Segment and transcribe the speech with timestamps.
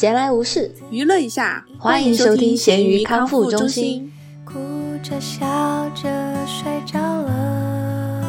[0.00, 4.10] 闲来无事，娱乐一下，欢迎收听咸鱼康复中心。
[4.46, 4.54] 哭
[5.02, 5.46] 着笑
[5.90, 6.08] 着
[6.46, 8.24] 睡着了。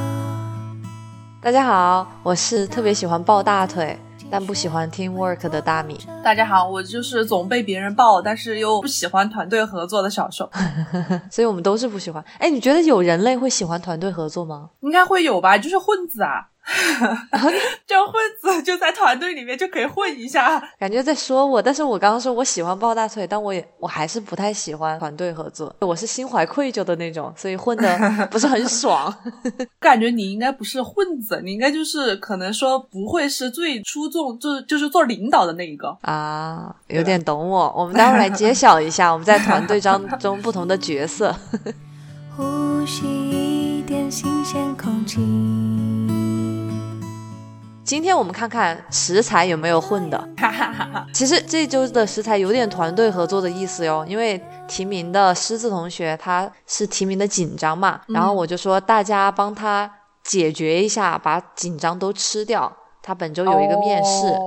[1.42, 3.98] 大家好，我是特别喜欢抱大腿，
[4.30, 5.98] 但不喜欢 teamwork 的大米。
[6.22, 10.52] 大家好，我就是总被别人抱，但是又不喜欢团队合作的小受。
[11.32, 12.22] 所以我们都是不喜欢。
[12.38, 14.72] 哎，你觉得有人类会喜欢团队合作吗？
[14.82, 16.50] 应该会有吧，就是混子啊。
[17.88, 21.62] 就混子就在团队里面就可以混一下，感觉在说我。
[21.62, 25.76] 但是我刚刚说我喜欢抱大腿，但我也我还是不太喜欢团队合作。
[25.80, 28.00] 我是心怀愧疚的那种，所以混的
[28.32, 29.14] 不是很爽。
[29.82, 36.74] 感觉你应该不是混子，你应该就是可能说不会是最出众，就是就是做领导的那一个啊。
[36.88, 37.74] 有点懂我。
[37.76, 41.36] 我们待会儿来揭晓一下我们在团队当中不同的角色。
[42.38, 45.20] 呼吸一点新鲜空气。
[47.92, 50.30] 今天我们看看食材有没有混的。
[51.14, 59.92] 其实这周的食材有点团队合作的意思哟，因为提名的狮子同学他是提名的紧张嘛，然后我就说大家帮他
[60.24, 62.72] 解决一下，把紧张都吃掉。
[63.04, 64.40] 他本周有一个面试，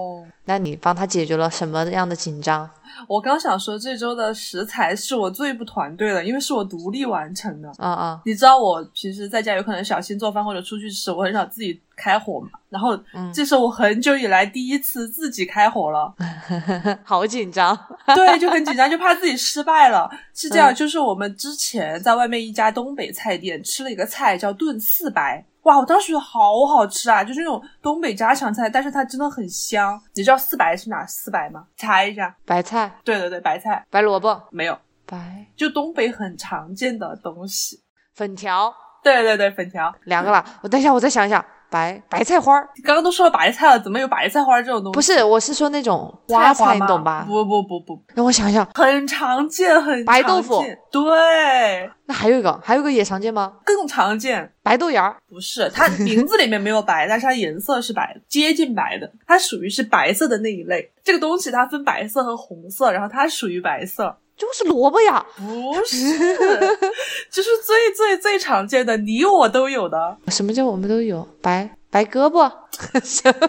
[0.47, 2.71] 那你帮他解决了什么样的紧张？
[3.09, 7.71] 我刚想说，这周的食材是我最不团队的，因为是我独立完成的。
[7.79, 8.21] 啊啊！
[8.25, 12.49] 你知道我平时在家有可能小心做饭或者出去吃，我很少自己开火嘛。
[12.69, 12.99] 然后
[13.33, 16.15] 这是我很久以来第一次自己开火了，
[17.05, 17.79] 好紧张。
[18.15, 20.11] 对，就很紧张，就怕自己失败了。
[20.35, 25.45] 是这样，就是我们之前在外面一家东北菜店吃了一个菜叫炖四白。
[25.65, 30.01] 哇，我当时觉得好好吃啊，就是那种东北家常菜，但是它真的很香。
[30.15, 31.67] 你知道四白是哪四白吗？
[31.77, 32.91] 猜一下，白菜。
[33.03, 33.85] 对对对，白菜。
[33.91, 37.83] 白萝卜没有，白就东北很常见的东西。
[38.15, 38.73] 粉条。
[39.03, 39.95] 对对对，粉条。
[40.05, 41.45] 两个了，我等一下，我再想想。
[41.75, 44.95] 白白菜花儿，刚刚都说了白菜了，怎么有白菜花这种东西？
[44.95, 47.25] 不是，我是说那种花菜，你懂吧？
[47.27, 50.63] 不不不不，让我想想，很常见，很白豆腐。
[50.93, 53.55] 对，那还有一个，还有一个也常见吗？
[53.65, 55.17] 更常见，白豆芽儿。
[55.29, 60.93] 不是，它名字里面没有白，但是它颜色是白，接近白的，它属于是白色的那一类。
[61.03, 64.17] 这个东西它分白色和红色，然后它属于白色。
[64.37, 65.97] 就是萝卜呀，不是，
[67.31, 70.17] 就是最最最常见的，你我都有的。
[70.29, 71.27] 什么叫我们都有？
[71.41, 72.51] 白白胳膊，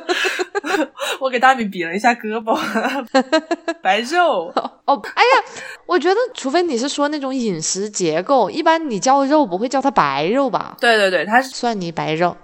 [1.20, 2.56] 我给大米比了一下胳膊，
[3.82, 4.54] 白肉。
[4.86, 5.44] 哦，哎呀，
[5.88, 10.78] 我觉得除非你是说那种饮食结构，一般你叫肉不会叫它白肉吧？
[10.80, 12.36] 对对对，它是蒜泥白肉。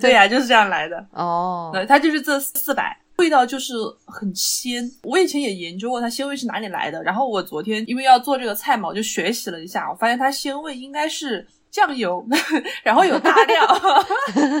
[0.00, 1.04] 对呀，就是这样来的。
[1.12, 2.96] 哦，对，它就是这四百。
[3.16, 3.74] 味道就是
[4.06, 7.02] 很鲜，我以前也研究过它鲜味是哪里来的。
[7.02, 12.26] 然后我昨天因为要做这个菜嘛，我就学习了一下，我发现它鲜味应该是酱油，
[12.82, 13.66] 然后有大料，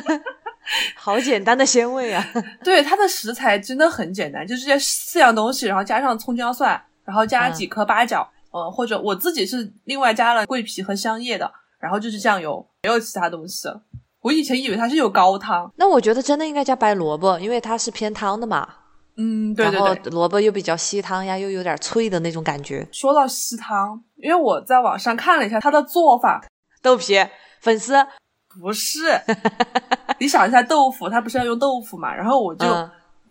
[0.94, 2.24] 好简单的鲜味啊！
[2.62, 13.68] 对，它的食材真的很简单，就是这四样东西，然后加上葱姜蒜，然后加几颗八角，呃，或者我自己是另外加了桂皮和香叶的，然后就是酱油，没有其他东西。
[14.22, 18.66] 我以前以为它是有高汤，那我觉得真的应该加白萝卜，因为它是偏汤的嘛。
[19.16, 19.78] 嗯，对对对。
[19.78, 22.86] 然后萝卜又比较吸汤呀，又有点脆的那种感觉。
[22.92, 26.42] 说到吸汤，因为我在网上看了一下它的做法，
[26.80, 27.14] 豆皮
[27.60, 27.94] 粉丝
[28.60, 29.20] 不是，
[30.18, 32.14] 你想一下豆腐，它不是要用豆腐嘛？
[32.14, 32.66] 然后我就。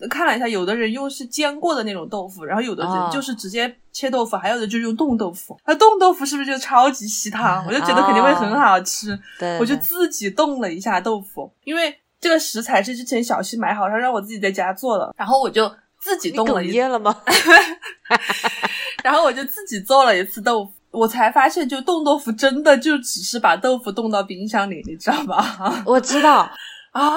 [0.09, 5.59] 看了一下，有的人用是煎过的那种豆腐，然后有的人就是直接切豆腐，还有的就是用冻豆腐。
[5.65, 7.63] 那冻豆腐是不是就超级吸汤？
[7.67, 9.17] 我就觉得肯定会很好吃。
[9.39, 16.61] 对，我就自己冻了一下豆腐，因为这个食材是之前小西买好，他让我自己在家做的，然后我就自己冻了。
[16.61, 17.15] 哽咽了吗？
[19.03, 25.83] 然后我就自己做了一次豆腐，我才发现，就冻豆腐真的就只是把豆腐冻到冰箱里，你知道吧？
[25.85, 26.49] 我知道。
[26.91, 27.09] 啊，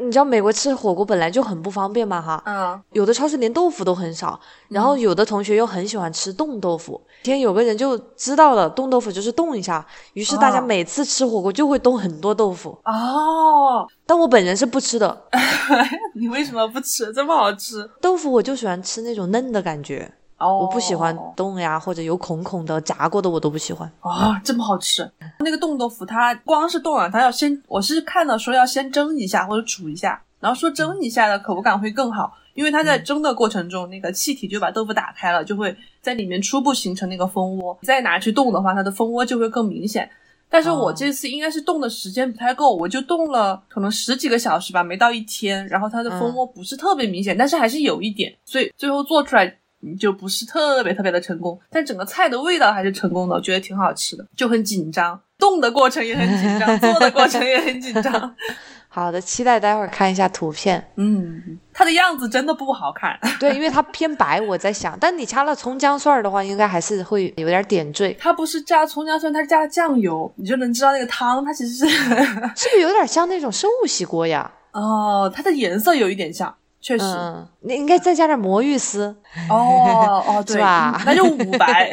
[0.00, 7.00] 你知道美国吃火锅本来就很不方便嘛，哈，嗯，有的超市连豆腐都很少，然后有的同学又很喜欢吃冻豆腐。
[7.22, 12.70] 天有个人就知道了，冻豆腐就是冻一下，于是大家每次吃火锅就会冻很多豆腐。
[12.84, 15.24] 哦，但我本人是不吃的。
[16.14, 17.12] 你为什么不吃？
[17.12, 20.10] 这么好吃豆腐，我就喜欢吃那种嫩的感觉。
[20.46, 25.10] 我不喜欢冻呀，或者有孔孔的炸过的我都不喜欢啊，这么好吃。
[25.40, 37.76] 那个冻豆腐它光是冻啊，它要先，我是看到说要先蒸一下或者煮一下，然后说蒸一下的口感会更好，因为它在蒸的过程中，那个气体就把豆腐打开了，就会在里面初步形成那个蜂窝。
[37.82, 40.08] 再拿去冻的话，它的蜂窝就会更明显。
[40.48, 49.58] 但是我这次应该是冻的时间不太够，我就冻了可能十几个小时吧，没到一天，然后它的蜂窝不是特别明显，但是还是有一点，所以最后做出来。
[49.98, 58.34] 就不是特别特别的成功，但整个菜的味道还是成功的，我觉得挺好吃的，就很紧张，冻的过程也很紧张，做的过程也很紧张。
[58.90, 60.82] 好的，期待待会儿看一下图片。
[60.96, 63.16] 嗯，它的样子真的不好看。
[63.38, 68.16] 对，因为它偏白，我在想，但你加了葱姜蒜的话，应该还是会有点点缀。
[68.18, 74.50] 它不是加葱姜蒜，它是加了酱油，你就能知道那个汤它其实是是不是有点像那种寿喜锅呀？
[74.72, 77.04] 哦，它的颜色有一点像，确实。
[77.04, 79.14] 嗯，你应该再加点魔芋丝。
[79.48, 81.90] 哦哦， 对是吧 那就五白。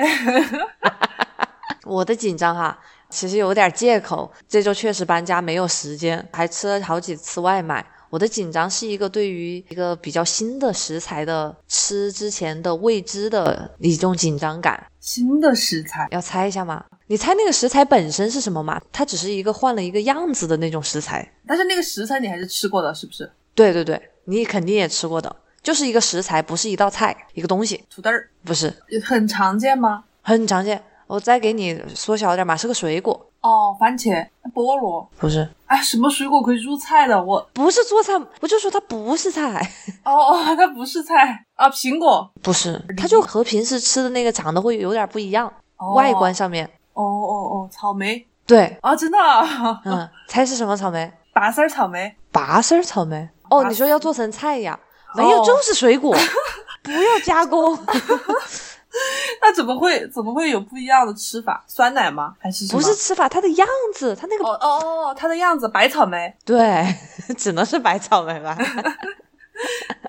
[1.86, 2.78] 我的紧张哈，
[3.10, 4.32] 其实有点借口。
[4.48, 7.86] 这周确实搬家没有时间，还吃了好几次外卖。
[8.10, 14.82] 我的紧张是一个对于一个比较新的食材的吃之前的未知的一种紧张感。
[15.00, 16.84] 新的食材，要猜一下吗？
[17.08, 18.82] 你猜那个食材本身是什么吗？
[18.92, 21.30] 它只是一个换了一个样子的那种食材。
[21.46, 23.30] 但是那个食材你还是吃过的，是不是？
[23.54, 28.74] 对对对，你肯定也吃过的，就是一个食材，不是一道菜，一个东西，土豆儿不是
[29.04, 30.04] 很常见吗？
[30.22, 30.84] 很常见。
[31.08, 37.24] 我再给你缩小点嘛，是个水果，哦，番茄、菠萝，不是，哎，什么水果可以入菜的？
[37.24, 39.62] 我不是做菜，我就说它不是菜，
[40.04, 42.28] 哦哦， 它不是菜啊，苹果。
[42.42, 45.46] 不是，它就和平时吃的那个长得会有点不一样，
[45.78, 46.66] 哦外观上面。
[46.94, 51.14] 哦哦哦，草莓对，啊，真的啊，嗯， 猜是什么草莓？
[51.34, 52.16] 拔丝儿草莓。
[52.32, 53.30] 拔丝儿草莓。
[53.60, 54.80] 哦，你说要做成菜呀？
[55.16, 56.16] 没有，哦就是水果，
[56.84, 57.78] 不要加工。
[59.42, 61.64] 那怎么会怎么会有不一样的吃法？
[61.68, 62.34] 酸奶吗？
[62.40, 66.86] 还是不是吃法，它的样子，它那个哦哦哦，它的样子白草莓，对，
[67.38, 68.56] 只能是白草莓吧。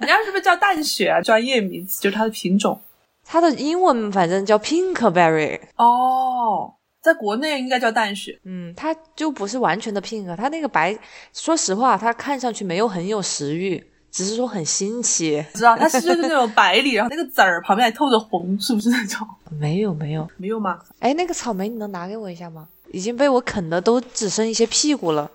[0.01, 1.21] 人家是不是叫淡雪啊？
[1.21, 2.81] 专业名词就是它的品种
[3.25, 6.73] 它的英文反正叫 pinkberry，哦，
[7.07, 8.37] 在国内应该叫淡雪。
[8.43, 10.99] 嗯，它就不是完全的 pink，它那个白，
[11.33, 13.81] 说实话，它看上去没有很有食欲，
[14.11, 15.45] 只是说很新奇。
[15.55, 19.25] 知道它是就是那种白里，然后那个籽儿旁边还透着红，是不是那种？
[19.61, 20.81] 没有没有，没有吗？
[20.99, 22.67] 哎，那个草莓你能拿给我一下吗？
[22.91, 25.31] 已经被我啃的都只剩一些屁股了，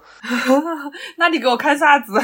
[1.18, 2.20] 那你给我看啥子？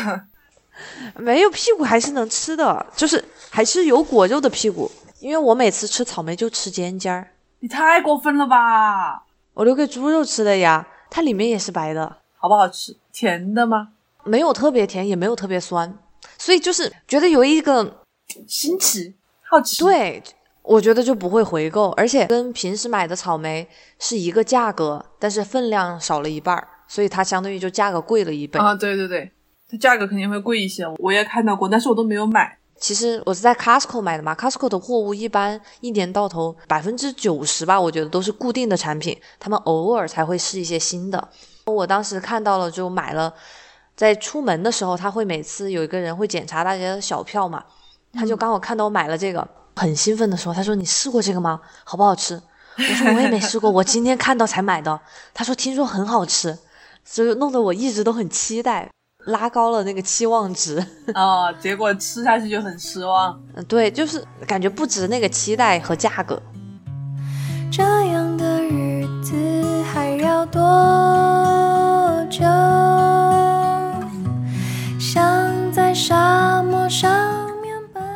[1.17, 4.91] 没有屁股还是能吃的，就是还是有果肉的屁股。
[5.19, 7.27] 因为我每次吃草莓就吃尖尖儿，
[7.59, 9.23] 你太过分了吧？
[9.57, 12.17] 我留给猪肉吃的呀，它里面也是白的。
[12.37, 12.95] 好不好吃？
[13.11, 13.89] 甜的吗？
[14.23, 15.97] 没有特别甜，也没有特别酸，
[16.37, 18.03] 所以就是觉得有一个
[18.45, 20.21] 新奇，好奇。，对，
[20.61, 23.67] 我觉得就不会回购，而且跟平时买的草莓
[23.97, 28.59] 是一个价格，但是分量少了一半儿，所以它相当于就价格贵了一倍。
[28.59, 29.31] 啊，对对对，
[29.67, 32.59] 它价格肯定会贵一些，我也看到过，但是我都没有买。
[32.79, 41.27] 其实我是在 Costco 买的嘛，Costco 的货物一般一年到头百分之九十吧，我觉得都是固定的产品，他们偶尔才会试一些新的。
[41.65, 43.33] 我当时看到了就买了，
[43.95, 47.63] 在出门的时候，他会每次有一个人会检查大家的小票嘛，
[48.13, 51.59] 他就刚好看到我买了这个，很兴奋的说：“他说你试过这个吗？
[51.83, 52.41] 好不好吃？”
[52.77, 54.99] 我说我也没试过，我今天看到才买的。
[55.33, 56.55] 他说听说很好吃，
[57.03, 58.87] 所以弄得我一直都很期待，
[59.27, 60.83] 拉高了那个期望值。
[61.13, 63.39] 啊， 结果吃下去就很失望。
[63.55, 66.41] 嗯，对，就是感觉不值那个期待和价格。
[67.71, 69.35] 这样的日子
[69.93, 70.61] 还要多
[72.29, 72.43] 久？
[74.99, 77.36] 像在沙漠上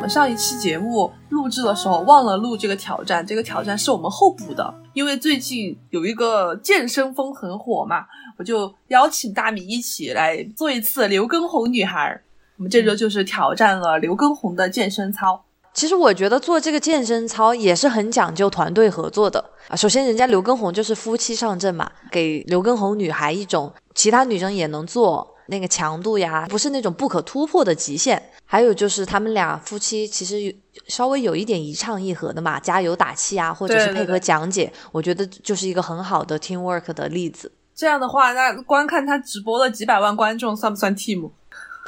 [0.01, 8.03] 我们上一期节目录制的时候忘了录这个挑战，这个挑战是我们后补的，因为最近有一个健身风很火嘛，
[8.39, 12.19] 我就邀请大米一起来做一次刘畊宏女孩。
[12.57, 15.39] 我们这周就是挑战了刘畊宏的健身操。
[15.71, 19.75] 其实我觉得做这个健身操也是很讲究团队合作的啊。
[19.75, 28.21] 首先，人家刘畊宏就是夫妻上阵嘛，给刘畊宏女孩一种其他女生也能做那个强度呀，不是那种不可突破的极限。
[28.45, 30.51] 还有就是他们俩夫妻其实有
[30.87, 37.51] 稍微有一点一唱一和的嘛，加油打气啊，或者是配合对对对讲解，我觉得就是一个很好的 teamwork 的例子。
[37.75, 41.29] 这样的话，那观看他直播的几百万观众算不算 team？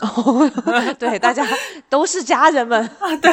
[0.02, 0.50] 哦
[0.98, 1.46] 对，大家
[1.90, 2.82] 都是家人们。
[3.00, 3.32] 啊，对。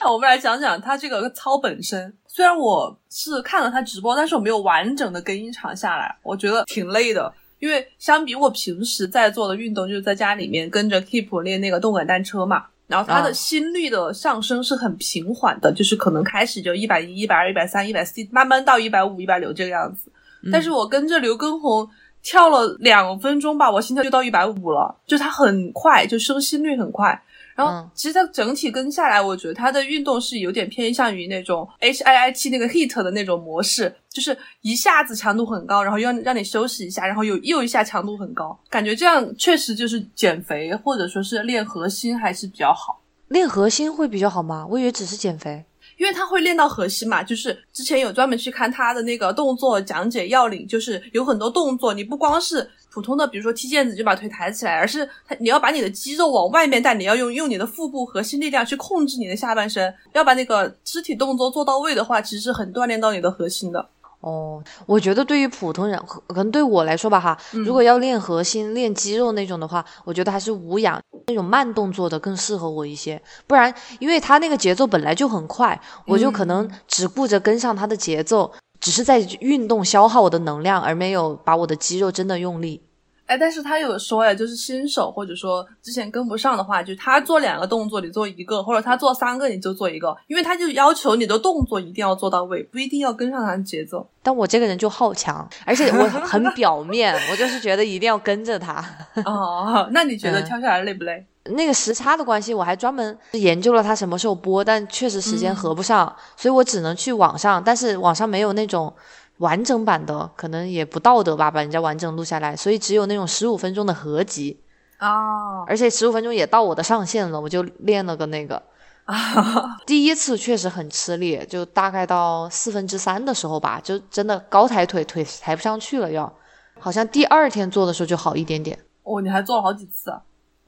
[0.00, 2.12] 那 我们来讲讲他这个操本身。
[2.26, 7.32] 虽然我是看了他直播，但是我没有完整的跟一场下来，我觉得挺累的。
[7.62, 20.10] 因为相比我平时在做的运动，就是在家里面跟着 Keep 练那个动感单车嘛，然后它啊的心率的上升是很平缓的，就是可能开始就一百一、一百二、一百三、一百四，慢慢到一百五、一百六这个样子。
[20.50, 21.88] 但是我跟着刘畊宏
[22.20, 27.22] 跳了两分钟吧，我心跳就到一百五了，就是他很快，就升心率很快。
[27.54, 43.00] 然后嗯其实它整体跟下来，我觉得它的运动是有点偏向于那种 H I I T 那个 HIT 的那种模式，就是一下子强度很高，然后又让让你休息一下，然后又又一下强度很高，感觉这样确实就是减肥或者说是练核心还是比较好。
[43.28, 44.66] 练核心会比较好吗？
[44.68, 45.64] 我以为只是减肥。
[45.98, 63.88] 因因为他会练到核心嘛，就是之前有专门去看他的那个动作讲解要领，就是有很多动作，你不光是普通的，比如说踢毽子就把腿抬起来，而是他你要把你的肌肉往外面带，你要用用你的腹部核心力量去控制你的下半身，要把那个肢体动作做到位的话，其实是很锻炼到你的核心的。
[64.20, 73.20] 哦，我觉得对于普通人，可能对我来说吧，哈，如果要练核心、练肌肉那种的话，我觉得还是无氧那种慢动作的更适合我一些。
[73.48, 78.52] 不然，因为他那个节奏本来就很快，我就可能只顾着跟上他的节奏，
[78.82, 82.82] 只是在运动消耗我的能量，而没有把我的肌肉真的用力。
[83.26, 94.06] 哎，但是他有说呀，就是新手或者说之前跟不上的话，就他做两个动作，你做一个，或者他做三个，你就做一个，因为他就要求你的动作一定要做到位，不一定要跟上他的节奏。
[94.22, 98.84] 但我这个人就好强，而且我很表面， 我就是觉得一定要跟着他。
[99.24, 101.24] 哦，那你觉得跳下来累不累？
[101.44, 108.92] 那个时差的关系，我还专门研究了它什么时候播，但确实时间合不上，所以我只能去网上，但是网上没有那种。
[109.38, 114.60] 完整版的可能也不道德吧，把人家完整录下来，所以只有那种十五分钟的合集
[115.00, 118.62] 哦，而且十五分钟也到我的上限了，我就练了个那个
[119.04, 119.78] 啊。
[119.84, 126.32] 第一次确实很吃力，就大概到四分之三的时候吧，就真的高抬腿腿抬不上去了，要
[126.78, 128.78] 好像第二天做的时候就好一点点。
[129.02, 130.12] 哦，你还做了好几次？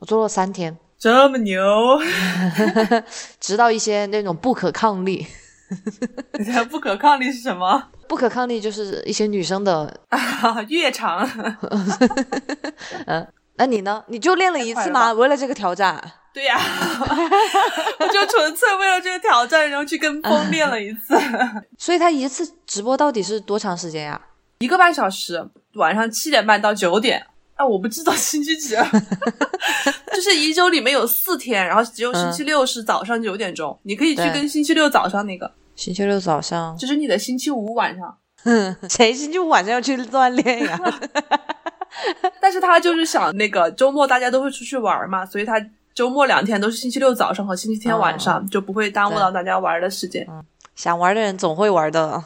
[0.04, 1.98] 我做了三天，这么牛，
[3.40, 5.26] 直到一些那种不可抗力。
[6.68, 7.82] 不可抗力是什么？
[8.06, 9.98] 不可抗力就是一些女生的
[10.68, 11.26] 越长。
[13.06, 14.04] 嗯，那你呢？
[14.08, 15.10] 你就练了一次吗？
[15.14, 15.98] 为了这个挑战？
[16.34, 16.60] 对呀，
[17.98, 21.18] 我就纯粹为了这个挑战，然后去跟风练了一次。
[21.78, 24.20] 所以他一次直播到底是多长时间呀？
[24.58, 27.26] 一个半小时，晚上七点半到九点。
[27.56, 28.74] 啊，我不知道星期几，
[30.12, 35.50] 就是一周里面有四天，然后只有星期六是早上九点钟，你可以去跟星期六早上那个。
[35.76, 38.16] 星期六早上就是你的星期五晚上，
[38.88, 40.78] 谁星期五晚上要去锻炼呀？
[42.40, 45.54] 但是他就是想那个周末大家都会出去玩嘛，所以他
[45.94, 50.26] 周末两天都是星期六早上和星期天晚上，就不会耽误到大家玩的时间。
[50.74, 52.22] 想玩的人总会玩的。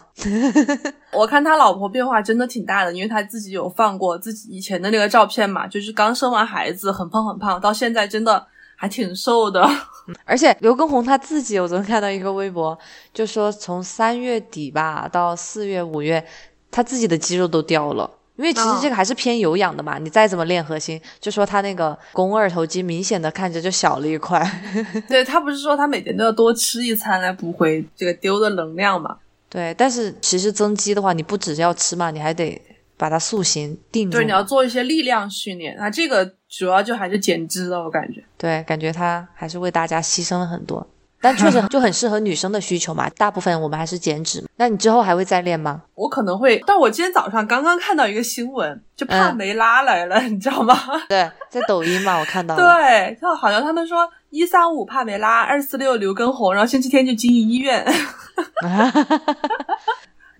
[1.12, 8.46] 我看他老婆变化真的挺大的，因为他自己有放过自己以前的那个照片嘛，就是刚生完孩子很胖很胖，到现在真的。
[8.80, 9.68] 还挺瘦的，
[10.24, 12.78] 而且刘畊宏他自己，我昨天看到一个微博，
[13.12, 16.24] 就说从三月底吧到四月五月，
[16.70, 18.08] 他自己的肌肉都掉了，
[18.38, 24.40] 因为其实这个还是偏有氧的嘛，你再怎么练核心，就说他那个肱二头肌明显的看着就小了一块。
[25.06, 29.18] 对他不是说他每天都要多吃一餐来补回这个丢的能量嘛？
[29.50, 32.60] 对，但是其实增肌的话，你不只是要吃嘛，你还得。
[33.00, 38.20] 把它塑形定住，对，你要做一些力量训练，那这个主要就还是减脂了，我感觉。
[38.36, 40.84] 对，感觉他还是为大家牺牲了很多，
[41.20, 43.08] 但确实就很适合女生的需求嘛。
[43.10, 44.44] 大部分我们还是减脂。
[44.56, 45.82] 那你之后还会再练吗？
[45.94, 50.76] 我可能会，但我今天早上刚刚看到一个新闻，就帕梅拉来了， 你知道吗？
[51.08, 52.56] 对，在抖音嘛，我看到。
[52.56, 57.84] 对，就好像他们说一三五帕梅拉，二四六刘畊宏，然后星期天就进医院。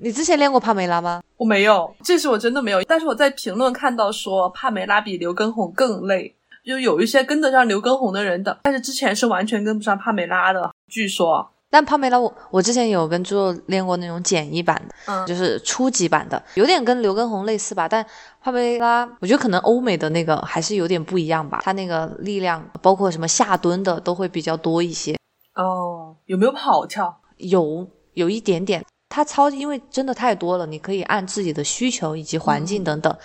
[0.01, 1.21] 你之前练过帕梅拉吗？
[1.37, 2.81] 我没有，这是我真的没有。
[2.85, 6.37] 但是我在评论看到说帕梅拉比刘畊宏更累，
[6.69, 10.71] 就有一些跟得上刘畊宏的人的，但是之前是完全跟不上帕梅拉的。
[10.87, 17.89] 据说，但帕梅拉我我之前有跟猪肉练过那种简易版的，嗯，就是初级版的，有点跟刘畊宏类似吧。
[17.89, 18.05] 但
[18.43, 25.17] 帕梅拉我觉得可能欧美的那个还是有点不一样吧，他那个力量包括什么下蹲的都会比较多一些。
[25.55, 27.19] 哦，有没有跑跳？
[27.39, 28.85] 有，有一点点。
[29.09, 33.17] 他操，因为真的太多了，你可以按自己的需求以及环境等等。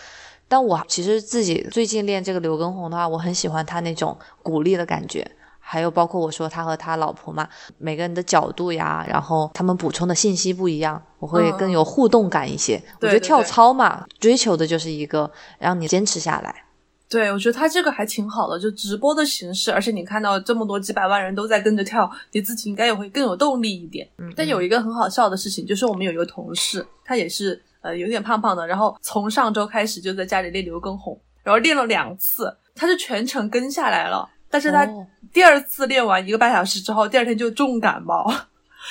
[0.53, 5.27] 但我其实自己最近练这个刘畊宏的话，我很喜欢他那种鼓励的感觉，
[5.59, 12.79] 还有包括我说他和他老婆嘛，每个人的角度呀，然后他们补充的信息不一样，我会更有互动感一些。
[13.01, 16.65] 我觉得跳操嘛，追求的就是一个让你坚持下来。
[17.09, 24.07] 对，我觉得他这个还挺好的，就直播的形式，而且你看到这么多几百万人都在跟着跳，你自己应该也会更有动力一点。
[24.19, 34.87] 嗯，但有一个很好笑的事情，就是我们有一个同事，他也是呃有点胖胖的，然后从上周开始就在家里练刘畊宏，然后练了两次，他是全程跟下来了，但是他
[35.31, 38.23] 第二次练完一个半小时之后，第二天就重感冒，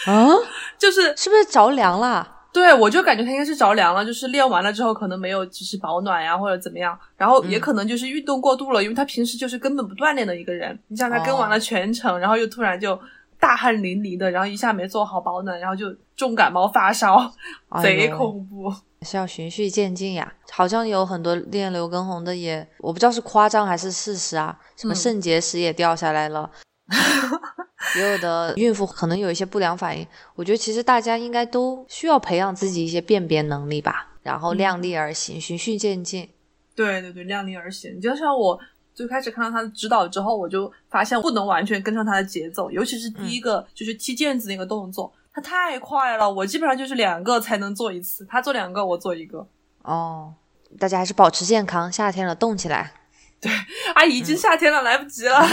[0.06, 0.28] 啊，
[0.78, 2.37] 就是是不是着凉了？
[2.52, 10.78] 对，我就感觉他应该是着凉了，就是练完了之后可能没有及时保暖呀，或者怎么样，然后也可能就是运动过度了，因为他平时就是根本不锻炼的一个人。
[10.88, 13.00] 你像他跟完了全程，然后又突然就
[13.42, 17.18] 大汗淋漓的，然后一下没做好保暖，然后就重感冒发烧，
[17.82, 18.72] 贼恐怖。
[19.04, 26.49] 是要循序渐进呀，好像有很多练刘畊宏的也，我不知道是夸张还是事实啊，什么肾结石也掉下来了。
[27.99, 30.06] 也有的孕妇可能有一些不良反应。
[30.37, 36.28] 我觉得其实大家应该都需要培养自己一些辨别能力吧，然后量力而行，循序渐进。
[36.76, 38.00] 对对对，量力而行。
[38.00, 38.58] 就像我
[38.94, 49.46] 最开始看到他的指导之后，我就发现不能完全跟上他的节奏，尤其是第一个就是踢毽子那个动作，他太快了，我基本上就是两个才能做一次，他做两个，我做一个。
[49.82, 50.34] 哦，
[50.78, 52.92] 大家还是保持健康，夏天了，动起来。
[53.40, 53.50] 对，
[53.94, 55.40] 啊，已经夏天了，来不及了。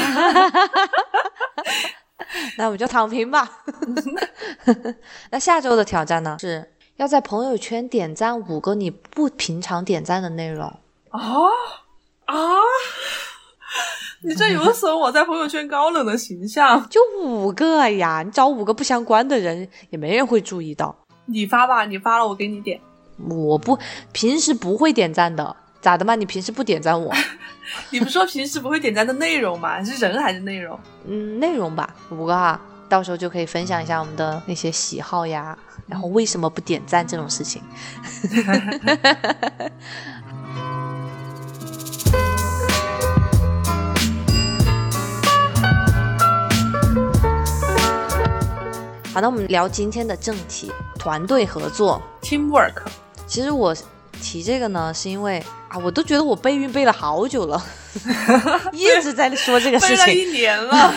[2.58, 3.63] 那我们就躺平吧。
[5.31, 6.38] 那下周的挑战呢？
[6.39, 10.67] 是要在朋友圈点赞五个你不平常点赞的内容。
[11.10, 11.19] 啊
[12.25, 12.36] 啊！
[14.22, 16.86] 你这有损我在朋友圈高冷的形象。
[16.90, 20.96] 就五个呀，你找五个不相关的人，也没人会注意到。
[21.26, 22.80] 你发吧，你发了我给你点。
[23.30, 23.78] 我不
[24.12, 26.16] 平时不会点赞的，咋的嘛？
[26.16, 27.14] 你平时不点赞我？
[27.92, 29.84] 你不说平时不会点赞的内容吗？
[29.84, 30.78] 是人还是内容？
[31.06, 37.62] 嗯，内容吧，五个哈，到时候就可以分享一下我们的那些喜好呀，然后为什么不点赞这种事情。
[49.12, 52.75] 好，那我们聊今天的正题：团队合作 （teamwork）。
[53.25, 53.75] 其实我
[54.22, 57.60] 提这个呢，是因为啊，我都觉得我备孕备了好久了，
[58.72, 60.94] 一直在说这个事情，备了一年了。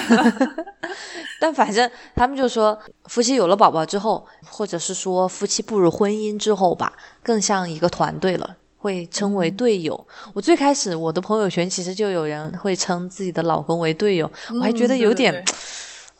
[1.40, 6.92] 但反正他们就说，夫妻有了宝宝之后，或者是说夫妻步入婚姻之后吧，
[7.22, 10.06] 更像一个团队了，会称为队友。
[10.34, 15.42] 我最开始我的朋友圈其实就有人会称自己的老公为队友，我还觉得有点，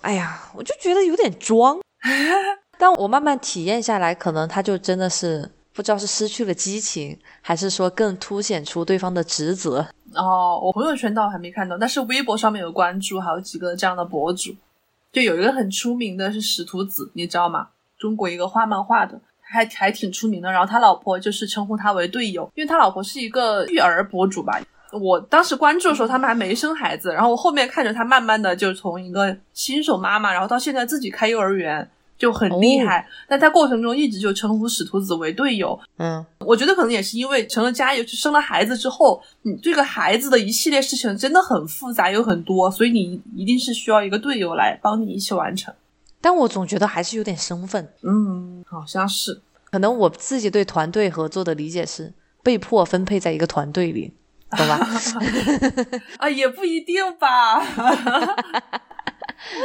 [0.03, 1.81] 哎呀，我就觉得有点装。
[2.79, 5.51] 但我慢慢体验下来，可能他就真的是。
[5.75, 9.79] 不知道是失去了激情，还是说更凸显出对方的职责？
[10.15, 14.55] 哦，我朋友圈倒还没看到，但是微博上面有关注好几个这样的博主，
[15.11, 17.69] 就有一个很出名的是使徒子，你知道吗？
[17.99, 20.53] 中国一个画漫画的，还还挺出名的。
[20.53, 24.61] 然后他老婆就是称呼他为队友，因为他老婆是一个育儿博主吧。
[24.93, 31.89] 我当时关注的时候，他们还没生孩子，然后我后面看着他慢慢的就从一个新手妈妈，然后到现在自己开幼儿园。
[32.19, 35.77] 就很厉害，但在过程中一直就称呼使徒子为队友。
[35.97, 45.75] 嗯，我觉得可能也是因为成了家，尤其生了孩子之后，你这个孩子的一系列事情真的很复杂，有很多，所以你一定是需要一个队友来帮你一起完成。
[46.21, 47.89] 但我总觉得还是有点生分。
[48.03, 49.41] 嗯，好像是。
[49.73, 54.15] 可能我自己对团队合作的理解是被迫分配在一个团队里，
[54.57, 54.89] 懂吧？
[56.19, 57.61] 啊，也不一定吧。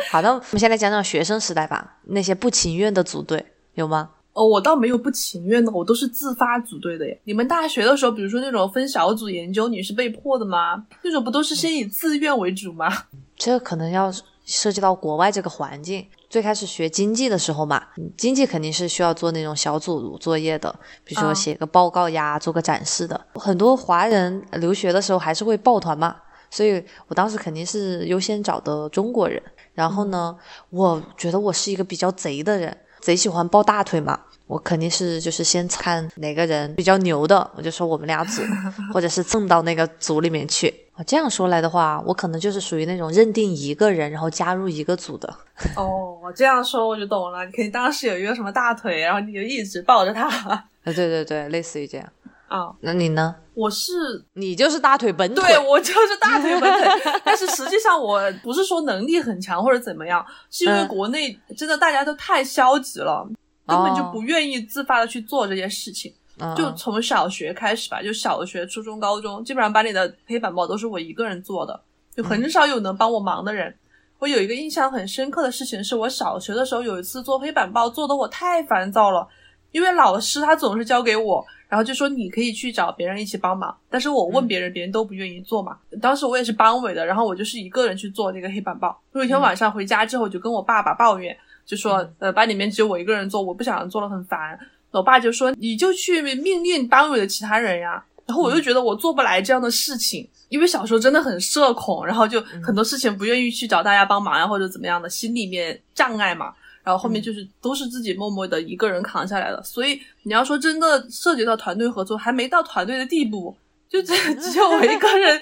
[0.10, 1.98] 好的，我们先来讲讲学生时代吧。
[2.06, 3.46] 那些不情愿的组队
[3.76, 4.10] 有吗？
[4.34, 7.20] 哦，我倒没有不情愿的，我都是自发组队的耶。
[7.24, 10.86] 你们大学的时候，比如说那种分小组研究，你是被迫的吗？
[11.02, 12.88] 那种不都是先以自愿为主吗？
[13.36, 14.12] 这可能要
[14.46, 16.06] 涉及到国外这个环境。
[16.30, 17.82] 最开始学经济的时候嘛，
[18.18, 23.20] 经济肯定是需要做那种小组作业的，比如说写个报告呀，做个展示的。
[23.36, 26.16] 很多华人留学的时候还是会抱团嘛，
[26.50, 29.42] 所以我当时肯定是优先找的中国人。
[29.74, 30.36] 然后呢，
[30.70, 34.20] 我觉得我是一个比较贼的人，贼喜欢抱大腿嘛。
[34.48, 38.42] 我肯定是就是先看哪个人比较牛的，我就说我们俩组，
[38.94, 40.74] 或者是蹭到那个组里面去。
[41.06, 45.32] 这样说来的话，我可能就是属于那种认定一个人然后加入一个组的。
[45.78, 47.46] 哦，我这样说我就懂了。
[47.46, 50.28] 你肯定当时有一个什么大腿，然后你就一直抱着他。
[50.28, 52.08] 啊，对对对，类似于这样。
[52.48, 53.36] 啊，那你呢？
[53.54, 53.92] 我是
[54.34, 57.12] 你就是大腿本腿，对我就是大腿本腿。
[57.26, 63.28] 但是实际上我不是说能力很强或者怎么样，是因为国内真的大家都太消极了，
[63.68, 66.14] 根本就不愿意自发的去做这件事情。
[66.56, 71.80] 就从小学开始吧，就小学、初中、高中，基本上班里的黑板报都是我一个人做的，
[72.16, 73.74] 就很少有能帮我忙的人。
[74.20, 79.28] 我有一个印象很深刻的事情，是我小学的时候有一次做黑板报，做的我太烦躁了，
[79.72, 81.46] 因为老师他总是交给我。
[81.70, 85.78] 然后就说你可以去找别人一起帮忙，但是我问别人，别人都不愿意做嘛。
[86.02, 88.98] 当时我也是班委的，然后我就是一个人去做那个黑板报。
[89.12, 94.58] 有一天晚上回家之后，就跟我爸爸抱怨，就说呃班里面只有我一个人做，我不想做了，很烦。
[94.90, 98.04] 我爸就说你就去命令班委的其他人呀。
[98.26, 106.54] 然后我又觉得我做不来这样的事情，因为小时候真的很社恐，然后就很多事情不愿意去找大家帮忙呀，或者怎么样的，心里面障碍嘛。
[106.84, 113.54] 然后后面就是都是自己默默的一个人扛下来的，所以你要说真的涉及到团队合作，还没到团队的地步，
[113.90, 115.40] 就只只有我一个人，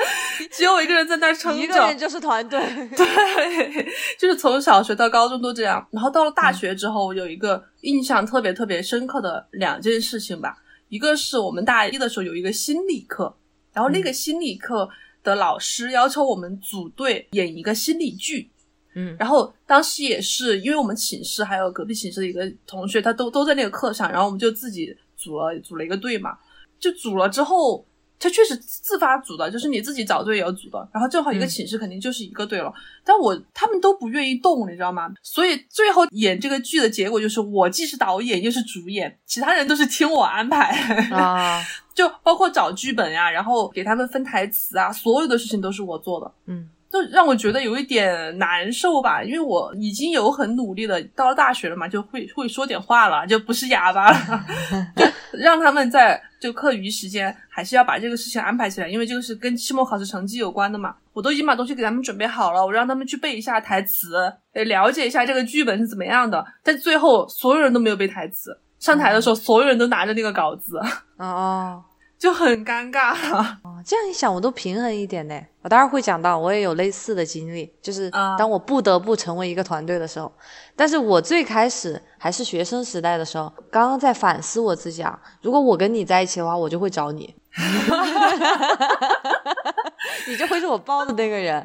[0.52, 2.60] 只有我一个人在那撑着，一个人就是团队，
[2.96, 3.88] 对，
[4.20, 5.86] 就是从小学到高中都这样。
[5.92, 10.56] 然后到了大学之后，有一个印象特别特别深刻的两件事情吧，
[10.90, 13.36] 一个是我们大一的时候有一个心理课，
[13.74, 14.88] 然后那个心理课
[15.24, 18.52] 的老师要求我们组队演一个心理剧。
[18.94, 26.38] 嗯然后当时也是因为我们寝室还有隔壁寝室的一个同学，他都都在那个课上，然后我们就自己组了组了一个队嘛，
[26.80, 27.84] 就组了之后。
[28.20, 32.74] 他确实自发组的，就是你自己找队友组的，然后正好一个嗯寝室肯定就是一个队了。
[33.04, 35.10] 但我他们都不愿意动，你知道吗？
[35.22, 40.72] 所以最后演这个剧的结果就是我既是导演又是主演，其他人都是听我安排。
[41.12, 41.62] 啊，
[41.94, 54.46] 就包括找剧本呀，然后给他们分台词啊，所有的事情都是我做的，嗯就让我觉得有一点难受吧，因为我已经有很努力的，到了大学了嘛，就会会说点话了，就不是哑巴了，
[54.96, 60.96] 就让他们在就课余时间还是要把这个事情安排起来，因为这个是跟期末考试成绩有关的嘛。
[61.12, 64.16] 我都已经把东西给他们准备好了，我让他们去背一下台词，
[64.54, 66.46] 呃，了解一下这个剧本是怎么样的。
[66.64, 70.78] 但最后所有人都没有背台词，上台的时候所有人都拿着那个稿子，
[71.18, 71.84] 哦 哦。
[72.18, 73.14] 就很尴尬。
[73.64, 75.40] 哦，这样一想，我都平衡一点呢。
[75.62, 80.32] 我待会儿会讲到，我也有类似的经历，就是啊当我不得不成为一个团队的时候。
[80.76, 85.20] 但是我最开始还是学生时代的时候，刚刚在反思我自己啊。
[85.42, 87.36] 如果我跟你在一起的话，我就会找你，
[90.28, 91.64] 你就会是我包的那个人。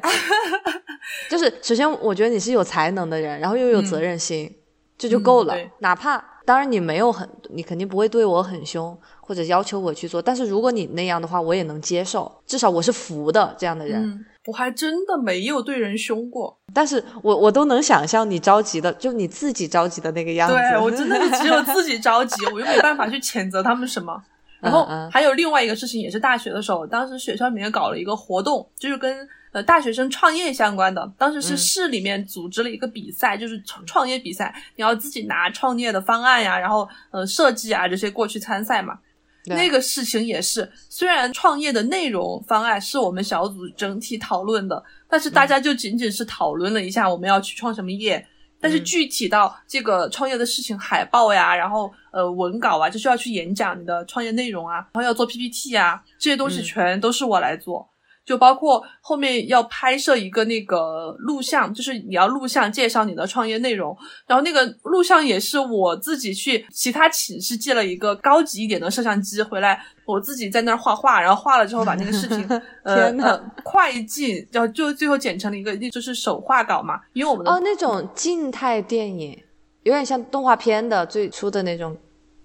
[1.29, 4.53] 就是首先，我觉得你是有才能的人，然后又有责任心，
[4.97, 5.55] 这就够了。
[5.55, 10.21] 嗯哪怕当然你没有很，你肯定不会对我很凶，或者要求我去做。
[10.21, 14.03] 但是如果你那样的话，我也能接受，至少我是服的这样的人。
[14.03, 16.59] 嗯，我还真的没有对人凶过。
[16.73, 20.53] 但是我我都能想象你着急的，就你自己着急的那个样子。
[20.53, 24.21] 对我真的是只有自己着急，我又没办法去谴责他们什么。
[24.59, 31.11] 然后还有另外一个事情，也是大学的时候，当时学校里面搞了一个活动，就是跟呃大学生创业相关的。
[31.17, 38.99] 当时是嗯市里面组织了一个比赛，就是创创业比赛，你要自己拿创业的方案呀，然后呃设计啊这些过去参赛嘛。
[39.43, 48.23] 对那个事情也是，虽然创业的内容方案是我们小组整体讨论的，但是大家就仅仅是讨论了一下我们要去创什么业，
[48.59, 57.89] 但是嗯具体到这个创业的事情，海报呀，然后呃文稿啊，就需要去演讲你的创业内容啊，然后要做 PPT 啊，这些东西嗯全都是我来做。
[58.25, 72.47] 就包括后面要拍摄一个那个录像，就是你要录像介绍你的创业内容，然后那个录像也是我自己去其他寝室借了一个高级一点的摄像机回来，我自己在那儿画画，然后画了之后把那个视频
[72.83, 79.37] 呃天呐呃快进，然后就最后剪成了一个就是手画稿嘛，因为我们的哦，那种静态电影，
[79.83, 81.97] 有点像动画片的最初的那种。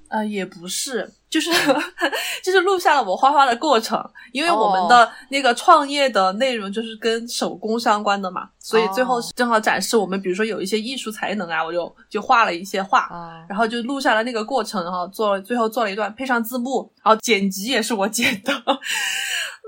[0.08, 1.50] 呃，也不是，就是
[2.42, 13.00] 就是录下了我画画的过程，因为我们哦的那个创业的内容就是跟手工相关的嘛，所以最后正好展示我们，比如说有一些艺术才能啊，我就就画了一些画。
[13.00, 18.52] 啊，然后就录下了那个过程，然后做了，最后做了一段，配上字幕，然后剪辑也是我剪的。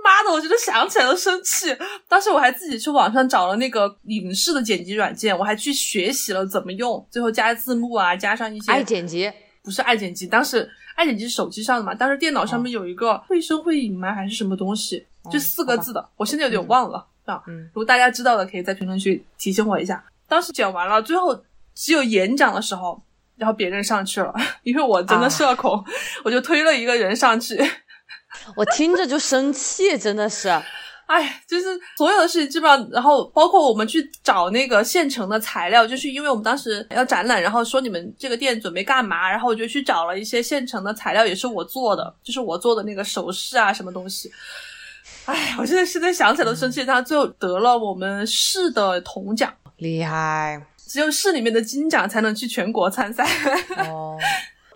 [0.04, 1.76] 妈的，我觉得想起来都生气。
[2.08, 9.30] 当时我还自己去网上找了那个影视的剪辑软件，我还去学习了怎么用，最后加字幕啊，加上一些爱剪辑，
[9.62, 14.12] 不是爱剪辑，当时爱剪辑是手机上的嘛，当时电脑上面有一个会声会影吗？
[14.12, 15.06] 还是什么东西？
[15.22, 17.40] 哦就四个字的，我现在有点忘了啊。
[17.46, 20.04] 嗯如果大家知道的，可以在评论区提醒我一下。
[20.26, 21.40] 当时剪完了，最后
[21.72, 23.00] 只有演讲的时候，
[23.36, 24.34] 然后别人上去了，
[24.64, 25.84] 因为我真的啊社恐，
[26.24, 27.56] 我就推了一个人上去。
[28.56, 30.48] 我听着就生气，真的是。
[31.08, 31.66] 哎，就是
[31.96, 44.30] 所有的事情基本上，然后包括我们去找那个现成的材料，就是因为我们当时要展览，然后说你们这个店准备干嘛，然后我就去找了一些现成的材料，也是我做的，就是我做的那个首饰啊，什么东西。
[45.24, 46.84] 哎，我现在现在想起来都生气。
[46.84, 53.26] 他最后得了我们市的铜奖，厉 害只有市里面的金奖才能去全国参赛。
[53.88, 54.16] 哦！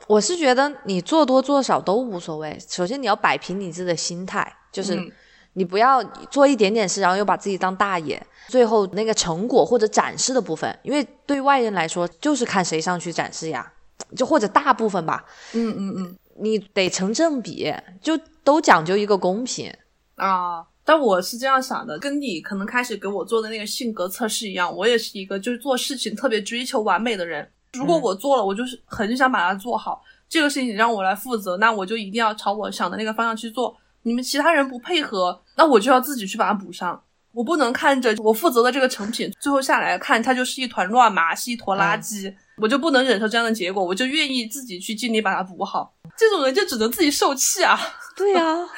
[0.07, 2.59] 我是觉得你做多做少都无所谓。
[2.69, 5.11] 首先你要摆平你自己的心态，就是嗯
[5.55, 8.21] 你不要做一点点事，然后又把自己当大爷。
[8.49, 13.73] 最后那个成果或者展示的部分，因为对外人来说就是看谁上去展示呀，
[14.17, 19.73] 就或者大部分吧，嗯嗯嗯你得成正比，就都讲究一个公平。
[20.17, 20.67] 啊。
[20.85, 27.49] 但我是这样想的，跟你可能开始给我做的那个性格测试一样，我也是一个就是做事情特别追求完美的人。
[27.75, 30.03] 如果我做了，我就是很想把它做好。
[30.29, 33.77] 这个事情你让我来负责，那我就一定要朝我想的那个方向去做。
[34.03, 37.03] 你们其他人不配合，那我就要自己去把它补上。
[37.33, 45.95] 我不能看着我负责的这个成品，最后下来看它就是一团乱麻，是一坨垃圾，我就不能忍受这样的结果，我就愿意自己去尽力把它补好。
[46.15, 47.79] 这种人就只能自己受气啊！
[48.15, 48.69] 对呀、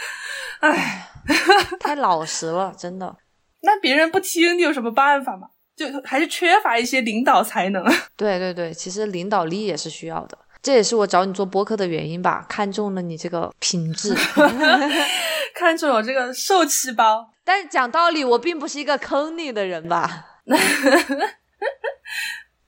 [0.61, 1.11] 唉，
[1.81, 3.17] 太老实了，真的。
[3.63, 5.49] 那别人不听，你有什么办法吗？
[5.75, 7.85] 就还是缺乏一些领导才能。
[8.17, 14.16] 对对对，其实领导力也是需要的，这也是我找你做播客的原因吧，看中了你这个品质。
[15.55, 20.40] 看中我这个受气包，但是讲道理，我并不是一个坑你的人吧？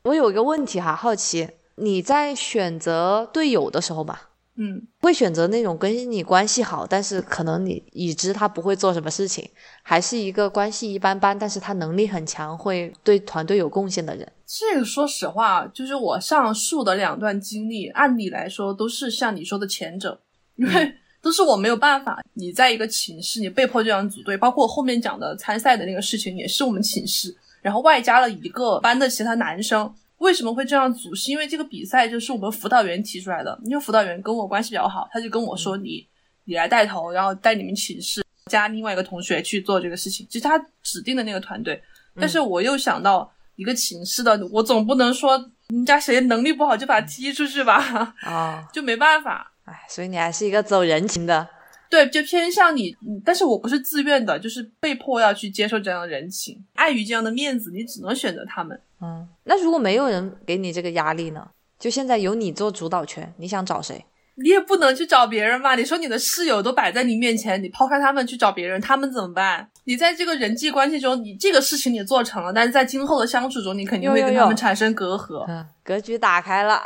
[0.05, 4.29] 我有一个问题哈，好奇你在选择队友的时候吧，
[4.59, 9.47] 嗯，会选择那种跟你关系好，但是可能你已知他不会做什么事情，
[9.83, 14.27] 还是一个关系一般般，但是他能力很强，会对团队有贡献的人？
[14.47, 20.19] 这个说实话，就是我上述的两段经历，按理来说都是像你说的前者，
[20.55, 22.19] 因为 都是我没有办法。
[22.33, 29.93] 你在一个寝室，你被迫这样组队，包括后面讲的参赛的那个事情，也是我们寝室，然后外加了一个班的其他男生。
[30.27, 31.15] 为什么会这样组？
[31.15, 36.05] 是因为这个比赛就是我们辅导员提出来的，因为辅导员跟我关系比较好，他就跟我说你
[36.45, 41.81] 你来带头，然后带你们寝室加另外一个同学去做这个事情，就是他指定的那个团队。
[42.19, 49.53] 但是我又想到一个寝室的，我总不能说人家谁能力不好就把他踢出去吧，啊， 就没办法。
[49.65, 51.49] 哎，所以你还是一个走人情的。
[51.89, 58.81] 对，就偏向你，嗯但是我不是自愿的，就是被迫要去接受这样的人情，碍于这样的面子，你只能选择他们。
[59.01, 61.49] 嗯，那如果没有人给你这个压力呢？
[61.79, 64.05] 就现在由你做主导权，你想找谁？
[64.39, 65.75] 你也不能去找别人吧。
[65.77, 69.67] 你说你的室友都摆在你面前，你抛开他们去找别人，他们怎么办？
[69.85, 75.45] 你在这个人际关系中，你这个事情你做成了，但是在今后的相处中，你肯定会跟他们产生隔阂。
[75.49, 76.83] 嗯，格局打开了。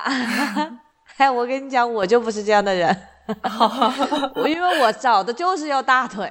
[1.16, 2.96] 哎，我跟你讲，我就不是这样的人。
[4.34, 6.30] 我 因为我找的就是要大腿。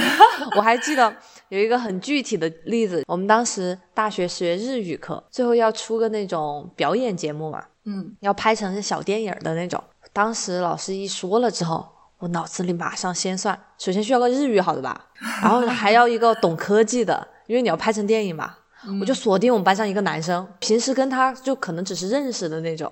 [0.56, 1.14] 我还记得
[1.48, 9.82] 有一个很具体的例子，我们当时大学学日语课，最后要出个那种表演节目嘛，嗯，要拍成小电影的那种。
[10.12, 11.86] 当时老师一说了之后，
[12.18, 15.06] 我脑子里马上先算，首先需要个日语好的吧，
[15.42, 18.54] 然后还要一个懂科技的，因为你要拍成电影嘛。
[19.00, 22.88] 我就锁定我们班上一个男生，平时跟他就可能只是认识的那种。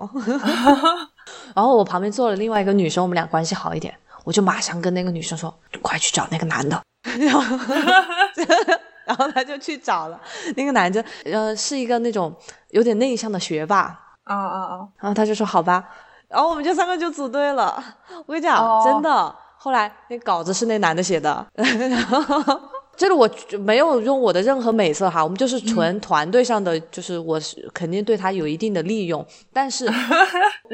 [1.55, 6.81] 然后我旁边坐了另外一个女生，我们俩关系好一点，我就马上跟那个女生说：“快去找那个男的。
[7.19, 7.41] ”然后，
[9.05, 10.19] 然后他就去找了
[10.55, 12.35] 那个男的，呃，是一个那种
[12.71, 13.97] 有点内向的学霸。
[14.23, 14.87] 啊啊啊！
[14.99, 15.83] 然后他就说：“好吧。”
[16.27, 17.81] 然后我们就三个就组队了。
[18.25, 22.61] 我跟你讲，哦真的，后来那稿子是那男的写的，然后。
[22.97, 23.29] 这个我
[23.59, 29.87] 没有用我的任何美色哈，我们就是纯团队上的，就是我是肯定对他有一定的利用，但是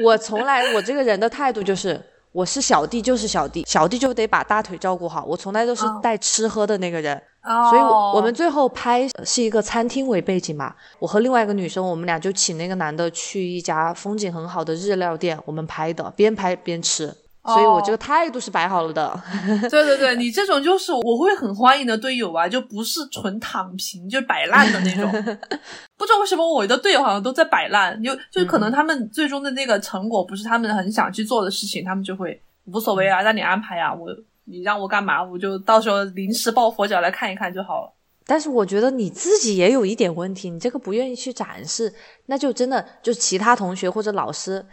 [0.02, 2.00] 我从来我这个人的态度就是，
[2.32, 6.00] 我是小弟就是小弟，小弟就得把大腿照顾好，我从来都是哦。
[6.02, 7.68] 带吃喝的那个人，哦。
[7.68, 17.14] 所以我我们最后拍是一个餐厅为背景嘛，我和另外一个女生，我们俩就请那个男的去一家风景很好的日料店，我们拍的，边拍边吃。
[17.44, 19.22] 所以我这个态度是摆好了的，
[19.70, 25.10] 对对对，你这种就是我会很欢迎的队友啊，就不是纯躺平，就是摆烂的那种。
[25.96, 34.08] 不知道为什么我的队友好像都在摆烂，就就可能他们最终的那个成果不是他们很想去做的事情，他们就会无所谓啊，让你安排啊，我
[34.46, 37.92] 你让我干嘛，我就到时候临时抱佛脚来看一看就好了。
[38.26, 41.92] 但是我觉得你自己也有一点问题，你这个不愿意去展示，
[42.24, 44.64] 那就真的就其他同学或者老师，